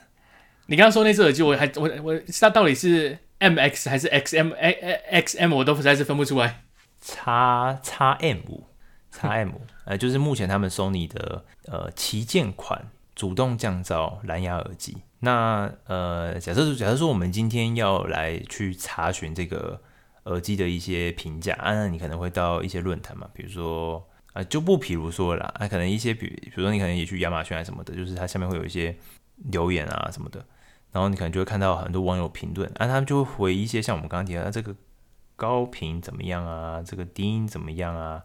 [0.67, 4.55] 你刚刚说那只耳机，我还我我它到底是 MX 还是 XM
[5.13, 6.63] XM，我都实在是分不出来。
[7.01, 8.69] 叉叉 M 五，
[9.11, 12.89] 叉 M 五，呃，就是目前他们 Sony 的呃旗舰款。
[13.21, 14.97] 主动降噪蓝牙耳机。
[15.19, 19.79] 那呃，假设假设说我们今天要来去查询这个
[20.25, 24.03] 耳机的一些评价，啊，那你可能会到一些论坛嘛，比如说
[24.33, 28.97] 啊，就不比如说啦，啊，可能一些比比如说你可能也去亚马逊啊什么的，就是它下面会有一些
[29.51, 30.43] 留言啊什么的。
[30.91, 34.75] 然后你可能就会看到很多网友评论，啊，他们就会回一些像我们刚刚提到的这个
[35.37, 38.23] 高频怎么样啊，这个低音怎么样啊，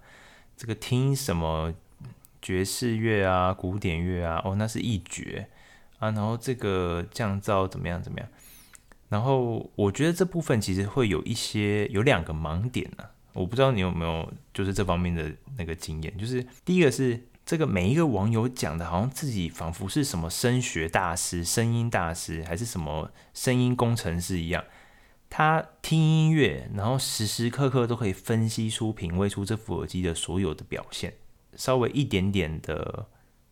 [0.55, 1.73] 这个听什么
[2.45, 5.47] 爵士乐啊、古典乐啊，哦，那是一绝
[5.97, 8.29] 啊，然后这个降噪怎么样怎么样，
[9.09, 17.27] 然后我觉得这部分其实会有一些有两个盲点呢、我不知道你有没有就是这方面的那个经验，就是第一个是。
[17.45, 24.63] 这个每一个网友讲的，好像自己仿佛是什么声学大师、声音大师，还是什么声音工程师一样。
[25.29, 31.13] 他听音乐，然后时时刻刻都可以分析出、品味出这副耳机的所有的表现。
[31.55, 33.05] 稍微一点点的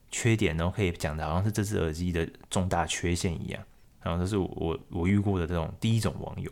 [0.09, 3.63] 缺点，然后可以讲的好像是这只耳机的重大缺陷一样。
[4.01, 6.51] 然后这是我我遇过的这种第一种网友。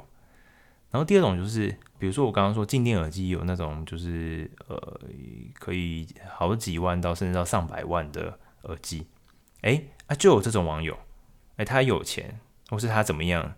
[0.90, 5.00] 然后第二种就是，比如说我刚刚说静电耳机有那种就是呃
[5.54, 9.06] 可以好几万到甚至到上百万的耳机，
[9.62, 10.98] 哎啊就有这种网友，
[11.56, 13.56] 哎他有钱或是他怎么样，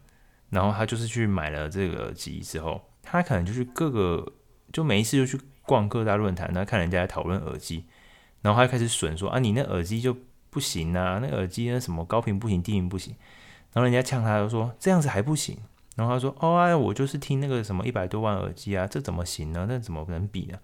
[0.51, 4.33] 然后他就是去买了这个耳机之后，他可能就去各个
[4.71, 7.85] 就每一次就去逛各大论坛，然后看人家在讨论耳机，
[8.41, 10.15] 然后他就开始损说啊你那耳机就
[10.49, 13.15] 不行啊，那耳机那什么高频不行，低频不行，
[13.73, 15.57] 然后人家呛他就说这样子还不行。
[15.95, 19.67] 然后他说：“哦哎，我就是听那个什么一百多万耳机啊，这怎么行呢？
[19.69, 20.57] 那怎么能比呢？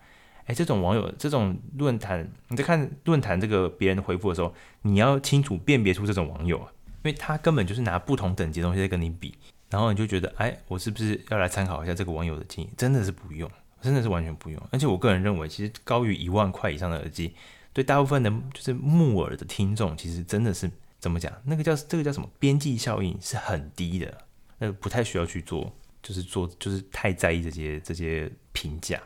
[0.47, 9.37] 哎，这种网友，这种论坛，你在看论坛这个别人的回复的时候，你要清楚辨别出这种网友啊，因为他根本就是拿不同等级的东西在跟你比，
[9.69, 12.73] 然后你就觉得，哎，我是不是要来参考一下这个网友的经验？
[12.75, 13.47] 真的是不用，
[13.81, 14.61] 真的是完全不用。
[14.71, 17.33] 而且我个人认为，其实高于一万块以上的耳机，
[17.73, 21.33] 对大部分的就是木耳的听众，其实真的是怎么讲？
[21.45, 24.25] 那个叫这个叫什么边际效应是很低的。”
[24.61, 29.01] 那不太需要去做，就是做，就是太在意这些这些评价。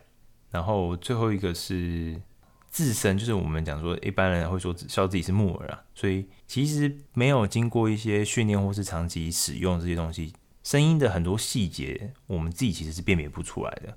[0.50, 2.20] 然后最后一个是
[2.72, 10.34] 自身，就是我们讲说，一般人会说笑自己是木耳啊，所以其实没有经过一些训练或是长期使用这些东西，
[10.64, 13.96] 声音的很多细节，我们自己其实是辨别不出来的。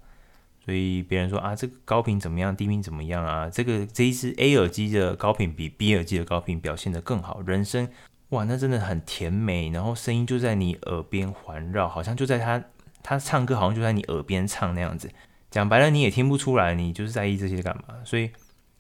[0.67, 3.49] 所以别人说啊，这个高频怎么样，低频怎么样啊？
[3.49, 7.89] 这个这一支 A 耳机的高频比 B 耳机的高频表现得更好，人声。
[8.31, 12.61] 哇，那真的很甜美，然后声音就在你耳边环绕，好像就在他
[13.01, 15.09] 他唱歌，好像就在你耳边唱那样子。
[15.53, 17.95] 讲白了，你也听不出来，你就是在意这些干嘛？
[18.05, 18.29] 所以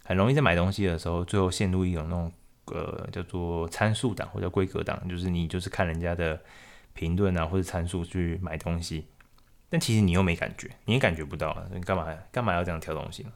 [0.04, 2.32] 很容易在买东西的时候，最后陷入一种那种
[2.66, 6.40] 呃叫做参数党或者规格党，就是你就是看人家的
[6.94, 9.06] 评论啊或者参数去买东西，
[9.70, 13.30] 但其实你又没感觉，你也感觉不到，你干嘛干嘛要这样挑东西呢？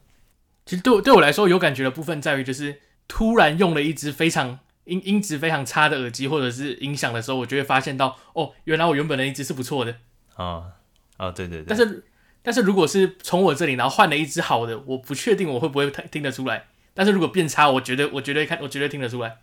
[0.67, 4.61] 其实对我对我来说，有感觉的部分在于，就是突然用了一支非常。
[4.85, 9.95] 音音质非常差的耳机或者是音响的时候，我就会发现到，哦，原来我原本的音质是不错的。
[10.35, 10.73] 啊
[11.17, 11.67] 啊，对对对。
[11.69, 12.05] 但是，
[12.43, 16.65] 但是如果是从我这里然后换了一支好的，我不确定我会不会听得出来。
[16.93, 19.37] 但是如果变差，我绝对我绝对看我绝对听得出来。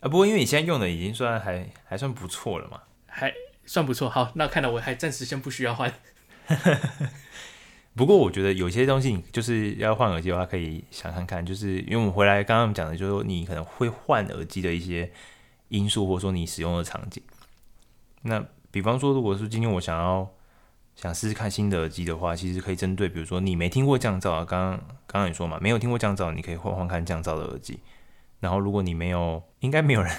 [0.00, 3.32] 啊，不过因为你现在用的已经算还还算不错了嘛，还
[3.66, 4.08] 算不错。
[4.08, 5.92] 好，那看来我还暂时先不需要换。
[7.94, 15.10] 不过我觉得有些东西你就是要换耳机的话，可以想看看，就是因为我们回来刚刚讲的，就是说你可能会换耳机的一些
[15.68, 17.22] 因素，或者说你使用的场景。
[18.22, 20.28] 那比方说，如果是今天我想要
[20.94, 27.80] 想试试看新的耳机的话，其实可以针对，比如说你没听过降噪啊，刚刚刚刚你说嘛，没有听过降噪，你可以换换看降噪的耳机。
[28.40, 30.16] 然后如果你没有，应该没有人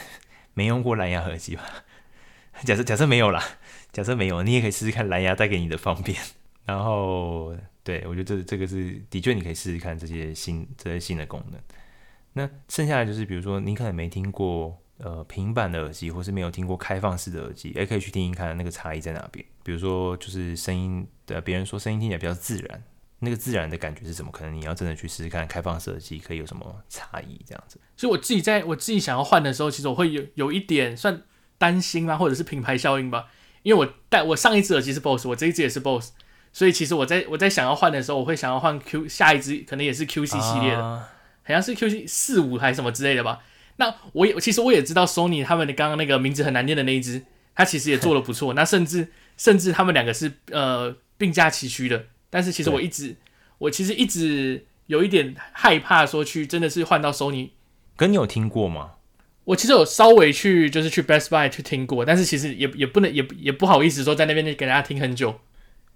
[0.53, 1.63] 没用过蓝牙耳机吧？
[2.65, 3.41] 假设假设没有啦，
[3.91, 6.17] 假设没有，你也可以试试看蓝牙带给你的方便。
[6.65, 11.59] 然后，对，我觉得这这个是的确，你可以试试看这些新这些新的功能。
[12.33, 19.43] 那剩下的就是，比如说你可能没听过呃平板的耳机，或是没有听过开放式的耳机，也可以去听一看那个差异在哪边。
[19.63, 22.83] 比如说，就是声音的，别人说声音听起来比较自然，
[23.17, 24.31] 那个自然的感觉是什么？
[24.31, 27.79] 可能你要真的去试试看开放式耳机可以有什么差异，这样子。
[27.97, 31.23] 所以我自己在我自己想要换的时候，其实我会有有一点算
[31.57, 33.29] 担心啊，或者是品牌效应吧。
[33.63, 36.11] 因为我带我上一支耳机是 BOSS，我这一支也是 BOSS。
[36.51, 40.81] 所以其实我在我在想要换的时候，我会想要换 Q 下一支，可能也是 QC 系列的，
[41.43, 43.39] 好像是 QC 四五还是什么之类的吧。
[43.75, 48.53] 那我也其实我也知道 Sony 他们的刚刚那个名字很难念的那一只，它其实也做的不错。
[48.55, 52.07] 那甚至甚至他们两个是呃并驾齐驱的。
[52.31, 53.15] 但是其实我一直
[53.59, 57.51] 我其实一直有一点害怕说去真的是换到 Sony。
[57.95, 58.93] 跟你有听过吗？
[59.49, 65.39] 我其实有稍微去就是去 Best Buy 去听过，但是其实也也不能也也不好意思说在那边给大家听很久。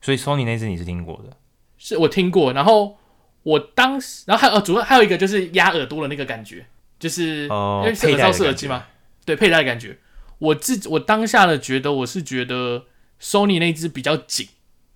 [0.01, 1.37] 所以 Sony 那支你是听过的，
[1.77, 2.51] 是我听过。
[2.51, 2.97] 然后
[3.43, 6.65] 我当时，然后还有主要还有一个就是压耳朵的那个感觉，
[6.97, 8.85] 就是因为是耳罩式耳机嘛，
[9.23, 9.99] 对，佩戴的感觉。
[10.39, 12.85] 我自我当下的觉得，我是觉得
[13.21, 14.47] Sony 那支比较紧，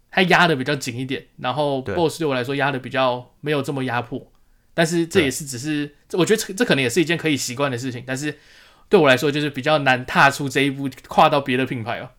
[0.10, 1.28] 它压的比较紧一点。
[1.38, 4.32] 然后 Bose 对我来说压的比较没有这么压迫。
[4.78, 8.04] 但是这也是只是，我觉得这这可能也是一件可以习惯的事情。
[8.06, 8.38] 但是
[8.88, 12.12] 对我来说就是比较难踏出这一步，跨到别的品牌哦。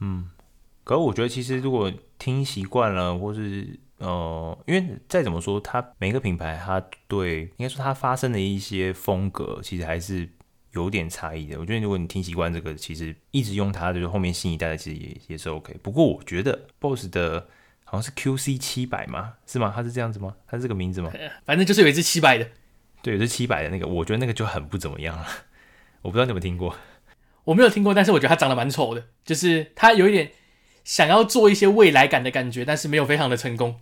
[0.00, 0.28] 嗯，
[0.84, 6.78] 可是我觉得其实如果听习惯了，或是呃，因为再怎么说，它每个品牌它
[7.08, 10.28] 对应该说它发生的一些风格，其实还是
[10.72, 11.58] 有点差异的。
[11.58, 15.74] 我觉得如果你听习惯这个，其实一直用它，就是后面新一代的其实也也是 OK。
[15.82, 17.48] 不过我觉得 BOSS 的
[17.84, 19.34] 好像是 QC 七百吗？
[19.46, 19.72] 是吗？
[19.74, 20.34] 它是这样子吗？
[20.46, 21.12] 它是这个名字吗？
[21.44, 22.48] 反正就是有一支七百的，
[23.02, 25.26] 对，有只七百的那个，我觉得那个就很不怎么样了。
[26.02, 26.76] 我不知道你有没有听过，
[27.44, 30.32] 我没有听过，但是我觉得它长得蛮丑的，就是它有一点
[30.82, 33.80] 想要做一些未来感的感觉，但是没有非常的成功。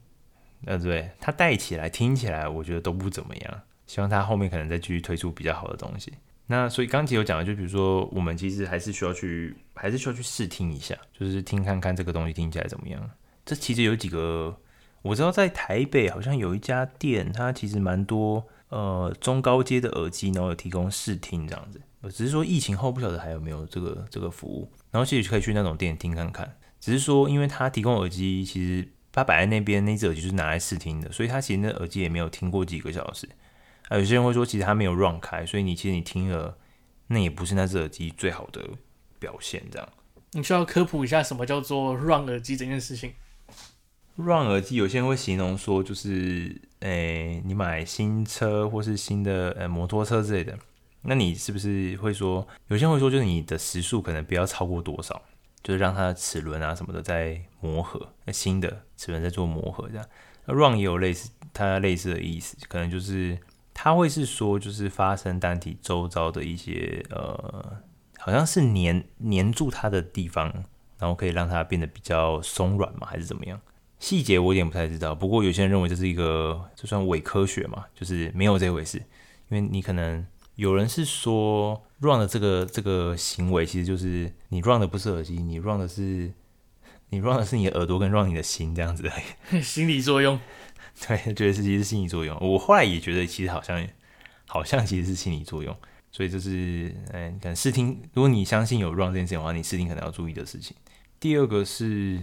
[0.66, 3.62] 呃，对，它带起来听起来，我觉得都不怎么样。
[3.86, 6.12] 希望它后面可能再继续推出比较好的东西。
[6.46, 13.11] 那所以刚才有讲的，就比如说我们其实还是需要去，还是需要去试听一下，就是听看看这个东西听起来怎么样。
[13.45, 14.57] 这其实有几个，
[15.03, 21.80] 我知道在台北好像有一家店，它其实蛮多呃中高阶的耳机，然后有提供试听这样子。
[22.11, 26.57] 只是说疫情后不晓得还有没有这个这个服务，然后其实可以去那种店听看看。
[26.80, 33.28] 只是说，因为他提供耳机，其实他摆在那边那只耳机是拿来试听的，所以他其实那耳机也没有听过几个小时。
[33.88, 36.57] 啊，有些人会说，其实他没有 run 开，所以你其实你听了，
[37.07, 38.61] 那也不是那只耳机最好的
[39.20, 39.62] 表现。
[39.70, 39.88] 这样，
[40.32, 43.12] 你需要科普一下什么叫做 run 耳机这件事情。
[44.16, 50.58] Run 耳机有些人会形容说，就是诶、你买新车或是新的呃摩托车之类的。
[51.02, 55.20] 那你是不是会说，有些人会说，就是你的时速可能不要超过多少，
[55.62, 60.06] 就是让它的齿轮啊什么的在磨合，新的齿轮在做磨合这样。
[60.44, 63.36] 那 run 也有类似它类似的意思，可能就是
[63.74, 67.80] 它会是说，就是发生单体周遭的一些呃，
[68.18, 70.52] 好像是黏黏住它的地方，
[70.98, 73.60] 然后可以让它变得比较松软嘛，还是怎么样？
[74.03, 75.14] 细节我有点不太知道。
[75.14, 78.98] 不过有些人认为这是一个，就算伪科学嘛，就是没有这回事，
[79.48, 80.26] 因为你可能。
[80.57, 86.30] 有人是说，run 的这个这个行为其实就是你 run 的不是耳机，你 run 的是
[87.09, 89.62] 你 run 的是你的耳朵跟 run 你的心这样子而已。
[89.62, 90.38] 心理作用，
[91.09, 92.36] 对，觉得是其实是心理作用。
[92.38, 93.88] 我后来也觉得其实好像
[94.46, 95.74] 好像其实是心理作用，
[96.11, 100.76] 所以就是嗯，可能试听，如果你相信有 run 这件事情的话，你试听可能要注意的事情。
[101.18, 102.20] 第二个是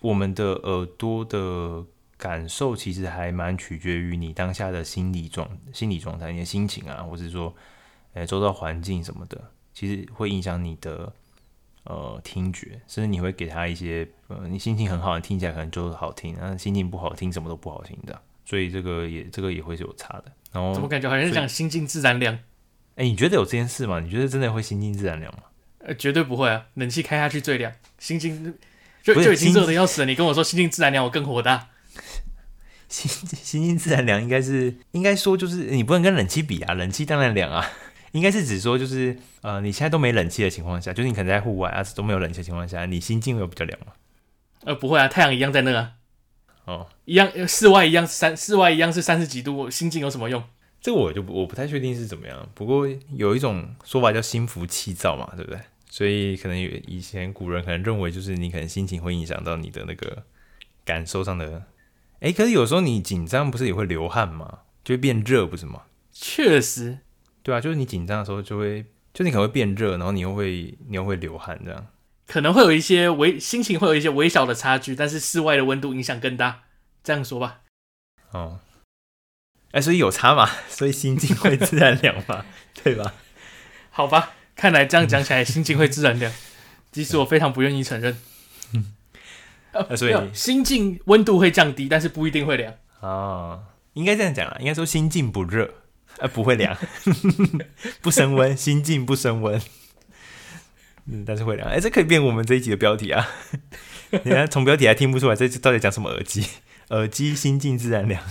[0.00, 1.86] 我们的耳朵的。
[2.20, 7.54] 感受其实还蛮取决于你当下的心理状心理状态，你的心情啊，或者是说，
[8.12, 9.42] 诶，周遭环境什么的，
[9.72, 11.10] 其实会影响你的
[11.84, 20.24] 呃听觉，甚至你会给他一些呃，你心情很好，你听起来可能就是好听，那心情不好听，什么都不好听的，所以这个也这个也会是有差的。
[20.52, 22.38] 然后怎么感觉好像是讲心静自然凉？
[22.96, 23.98] 哎，你觉得有这件事吗？
[23.98, 25.44] 你觉得真的会心静自然凉吗？
[25.78, 28.54] 呃，绝对不会啊，冷气开下去最凉，心静
[29.02, 31.68] 就就已经热的要死了，你跟我说心静自然凉，我更火大。
[32.88, 37.64] 心心静自然凉，应该是应该说就是你不能跟冷气比啊，冷气当然凉啊，
[38.10, 43.92] 应该是指说就是呃你现在都没冷气的情况下，就是你可能在户外啊都没有冷气的情况下，你心静会有比较凉吗？
[44.64, 45.92] 呃不会啊，太阳一样在那啊，
[46.64, 50.42] 哦一样室外一样三室外一样是三十几度，心静有什么用？
[50.80, 55.60] 这个我就不我不太确定是怎么样，不过有一种说法叫心浮气躁嘛，对不对？
[55.90, 60.24] 所以可能有以前古人可能认为就是你可能心情会影响到你的那个
[60.84, 61.64] 感受上的。
[62.20, 64.60] 哎，可是有时候你紧张不是也会流汗吗？
[64.84, 65.82] 就会变热，不是吗？
[66.12, 66.98] 确实，
[67.42, 71.86] 对啊，就是你紧张的时候就会，就你可能会变热，然后你又会，你又会流汗，这样
[72.26, 76.62] 可能会有一些微心情会有一些微小的差距，但是室外的温度影响更大，
[77.02, 77.62] 这样说吧。
[78.30, 78.60] 哦，
[79.72, 80.48] 哎，所以有差嘛？
[80.68, 82.44] 所以心境会自然凉嘛？
[82.84, 83.14] 对吧？
[83.90, 86.30] 好吧，看来这样讲起来，心境会自然凉，
[86.92, 88.14] 即使我非常不愿意承认。
[89.72, 92.74] 呃， 所以心境温度会降低，但是不一定会凉。
[93.00, 95.72] 哦，应该这样讲啊，应该说心境不热，
[96.18, 96.76] 呃，不会凉，
[98.02, 99.58] 不升温，心境不升温。
[101.06, 101.66] 嗯，但是会凉。
[101.66, 103.26] 哎，这可以变我们这一集的标题啊！
[104.10, 106.46] 你看，从标题还听不出来，这到底讲什么耳机？
[106.90, 108.22] 耳机心境自然凉。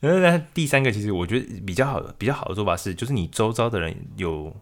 [0.00, 4.54] 那第三个，其实我觉得比较好的、比较好的做法是，就是你周遭的人有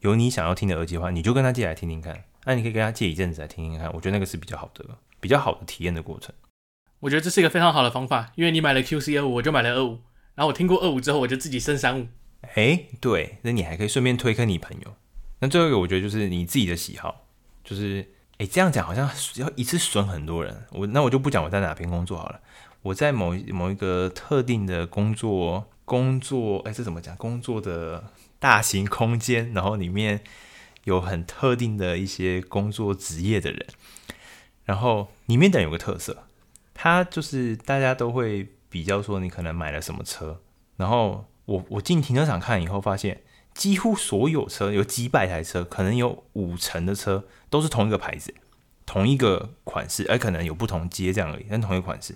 [0.00, 2.24] 有你想要听的耳机的话，你就跟他借来听听看。
[2.44, 4.84] 那你可以跟他借一阵子来听听看，我觉得那个是比较好的、
[5.20, 6.34] 比较好的体验的过程。
[7.00, 10.00] 我觉得这是一个非常好的方法，因为你买了 QC 二五，我就买了二五，
[10.34, 12.06] 然后我听过二五之后，我就自己升三五。
[12.54, 14.94] 哎，对，那你还可以顺便推给你朋友。
[15.40, 17.26] 那最后一个，我觉得就是你自己的喜好，
[17.62, 18.08] 就是
[18.38, 20.64] 哎，这样讲好像要一次损很多人。
[20.70, 22.40] 我那我就不讲我在哪边工作好了，
[22.82, 27.16] 我在某某一个特定的工作工作，哎，这怎么讲？
[27.16, 30.20] 工作的大型空间，然后里面。
[30.84, 33.66] 有很特定的一些工作职业的人，
[34.64, 36.24] 然后里面的有个特色，
[36.72, 40.40] 他就是大家都会比较说你可能买了什么车，
[40.76, 43.20] 然后我我进停车场看以后发现，
[43.52, 48.32] 几乎所有车有几百台车，可能有五成的车都是同一个牌子、
[48.86, 52.14] 同一个款式，而可能有不同街这样而已，但同一个款式。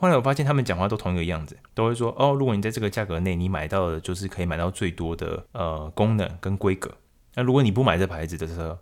[0.00, 6.90] 后来我发现他们讲话都同一个样子，都会说哦，如果你在这个价格内，你买到的就是可以买到最多的呃功能跟规格。
[7.34, 8.78] 那如果你不买这牌子的车，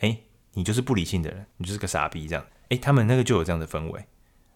[0.00, 0.18] 哎，
[0.54, 2.44] 你就是不理性的人，你就是个傻逼这样。
[2.70, 4.04] 哎，他们那个就有这样的氛围。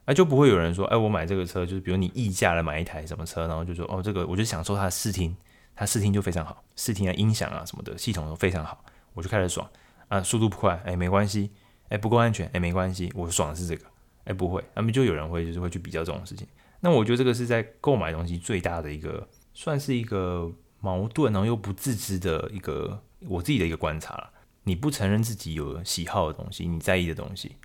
[0.04, 5.34] 啊，就不会有人说，哎，我买这个车，就是比如你溢价了买一台什么车，然后就说，哦，这个我就享受它的视听，
[5.76, 8.84] 它视听就非常好，视听啊、音响啊什么的系统都非常好，
[9.14, 9.66] 我就开始爽
[10.08, 11.52] 啊，速度不快，哎，没关系，
[11.88, 13.86] 哎，不够安全，哎，没关系，我爽的是这个，
[14.24, 16.46] 哎，不会，他们就有人会就是会去比较这种事情。
[16.80, 20.50] 那我觉得这个是在购买东西最大的一个，算是一个
[20.80, 24.30] 矛盾，然后又不自知的一个我自己的一个观察了。
[24.64, 27.56] 你不承认自己有喜好的东西，你在意的东西，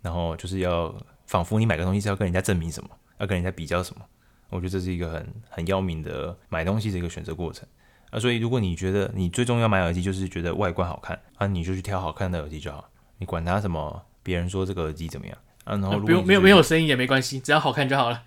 [0.00, 0.94] 然后就是要。
[1.24, 4.04] 仿佛你买个东西是要跟人家证明什么，要跟人家比较什么，
[4.50, 7.66] 我觉得这是一个很很要命的买东西的一个选择过程
[8.10, 8.18] 啊。
[8.18, 12.86] 所以如果你觉得你最终要买耳机就是觉得外观好看啊，你就去挑好看的耳机就好，
[13.16, 15.76] 你管它什么别人说这个耳机怎么样啊。
[15.76, 18.22] 然后不用没有没有声音也没关系，只要好看就好了。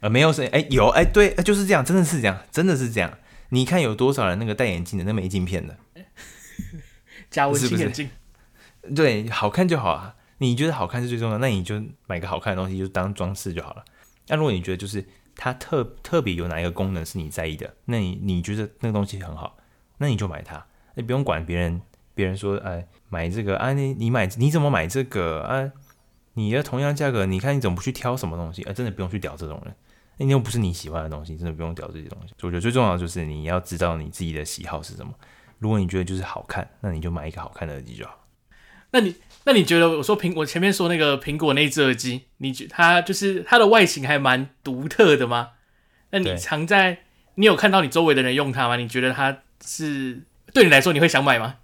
[0.00, 3.18] 呃，没有声音哎有哎对，就是这样，真的是这样，真的是这样。
[3.50, 5.76] 你看有多少人那个戴眼镜的那没镜片的，
[7.30, 8.10] 加温镜眼镜？
[8.94, 10.16] 对，好看就好啊。
[10.38, 13.84] 你觉得好看是最重要，那你就买个好看的东西，就当装饰就好了。
[14.28, 15.02] 那如果你觉得就是
[15.34, 19.56] 它特特别有哪一个功能是你在意的，那你你觉得那个东西很好，
[19.98, 20.66] 那你就买它。
[20.94, 21.80] 你不用管别人，
[22.14, 25.72] 别人说哎买这个啊，你你买你怎么买这个啊？
[26.36, 28.62] 你的同样价格，你看你怎么不去挑什么东西？
[28.62, 29.74] 啊，真的不用去屌这种人，
[30.18, 32.34] 那又不是你喜欢的东西，真的不用屌这些东西。
[32.38, 35.12] 所以我觉得最重要的就是你要知道你自己的喜好是什么。
[35.58, 38.26] 如果你觉得就是好看，那你就买一个好看的耳机就好。
[38.90, 45.52] 那你那你觉得我说苹我前面说那个苹果那只耳机，你觉它就是它的外形还蛮独特的吗？
[46.10, 46.98] 那你常在
[47.36, 48.76] 你有看到你周围的人用它吗？
[48.76, 50.22] 你觉得它是
[50.52, 51.56] 对你来说你会想买吗？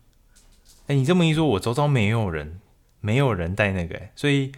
[0.87, 2.59] 哎、欸，你这么一说，我周遭没有人
[3.03, 4.51] 没有人戴那个、欸，所以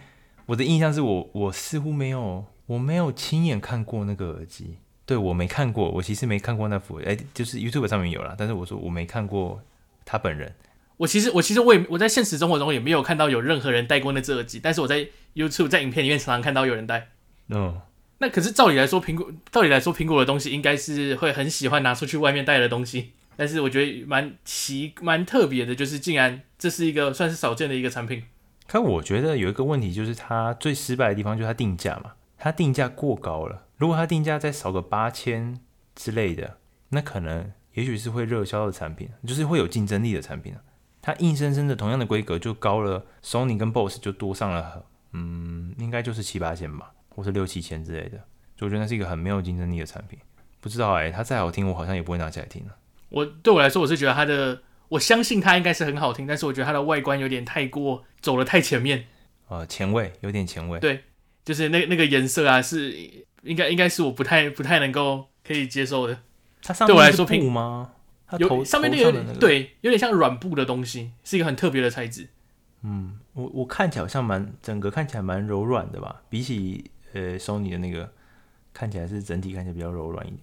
[0.45, 9.61] 我的印象是我我似乎没有我没有亲眼看过那个耳机，对我没看过，我其实没看过那副，哎、欸，就是 YouTube 上面有啦，但是我说我没看过
[10.05, 10.53] 他本人。
[10.97, 17.09] 我其实我其实我也我在现实生活中也没有看到有任何人戴过那只耳机，但是我在 YouTube 在影片里面常常看到有人戴。
[17.49, 17.81] 嗯，
[18.19, 28.23] 那可是照理来说，苹果照理来说苹果的东西应该是会很喜欢拿出去外面戴的东西，但是我觉得蛮奇蛮特别的，就是竟然这是一个算是少见的一个产品。
[28.67, 33.65] 可我觉得有一个问题就是它最失败的地方就是它定价嘛，它定价过高了。
[33.77, 35.59] 如果它定价再少个八千
[35.93, 36.57] 之类的，
[36.89, 40.55] 那可能也许是会热销的产品，就是会有竞争力的产品。
[41.01, 48.17] 它硬生生的同样的规格就高了，Sony 跟 Bose 就多上了，嗯，应该就是七八千吧，或是六七千之类的，
[48.57, 50.17] 所以我觉得那是一个很没有竞争力的产品。
[50.59, 52.75] 不知道哎、它再好听，我好像也不会拿起来听了。
[53.09, 59.07] 我对我来说，我是觉得它的，我相信它应该是很好听，但是我觉得它的外观有点太过走了太前面，
[59.47, 60.79] 呃，前卫，有点前卫。
[60.79, 61.03] 对，
[61.43, 62.91] 就是那那个颜色啊，是
[63.43, 66.19] 应该应该是我不太不太能够可以接受的。
[66.61, 67.91] 它上面是布吗？
[68.39, 72.27] 有上面那个有点、那个、对，有点像软布的东西，是一个很特别的材质。
[72.81, 78.11] 嗯，我我看起来好像蛮整个看起来蛮柔软的吧，比起呃 Sony 的那个
[78.73, 80.41] 看起来是整体看起来比较柔软一点。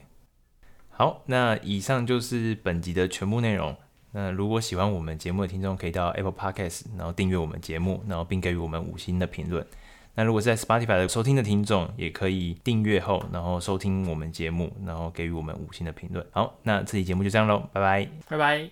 [0.90, 3.76] 好，那以上就是本集的全部内容。
[4.12, 9.66] 那如果喜欢我们节目的听众，可以到 Apple Podcast，然后订阅我们节目，然后并给予我们五星的评论。
[10.14, 16.24] 那如果是在 Spotify 的收听的听众，也可以订阅后，然后收听我们节目，然后给予我们五星的评论。
[16.30, 18.70] 好，那这期节目就这样喽，拜拜，拜拜。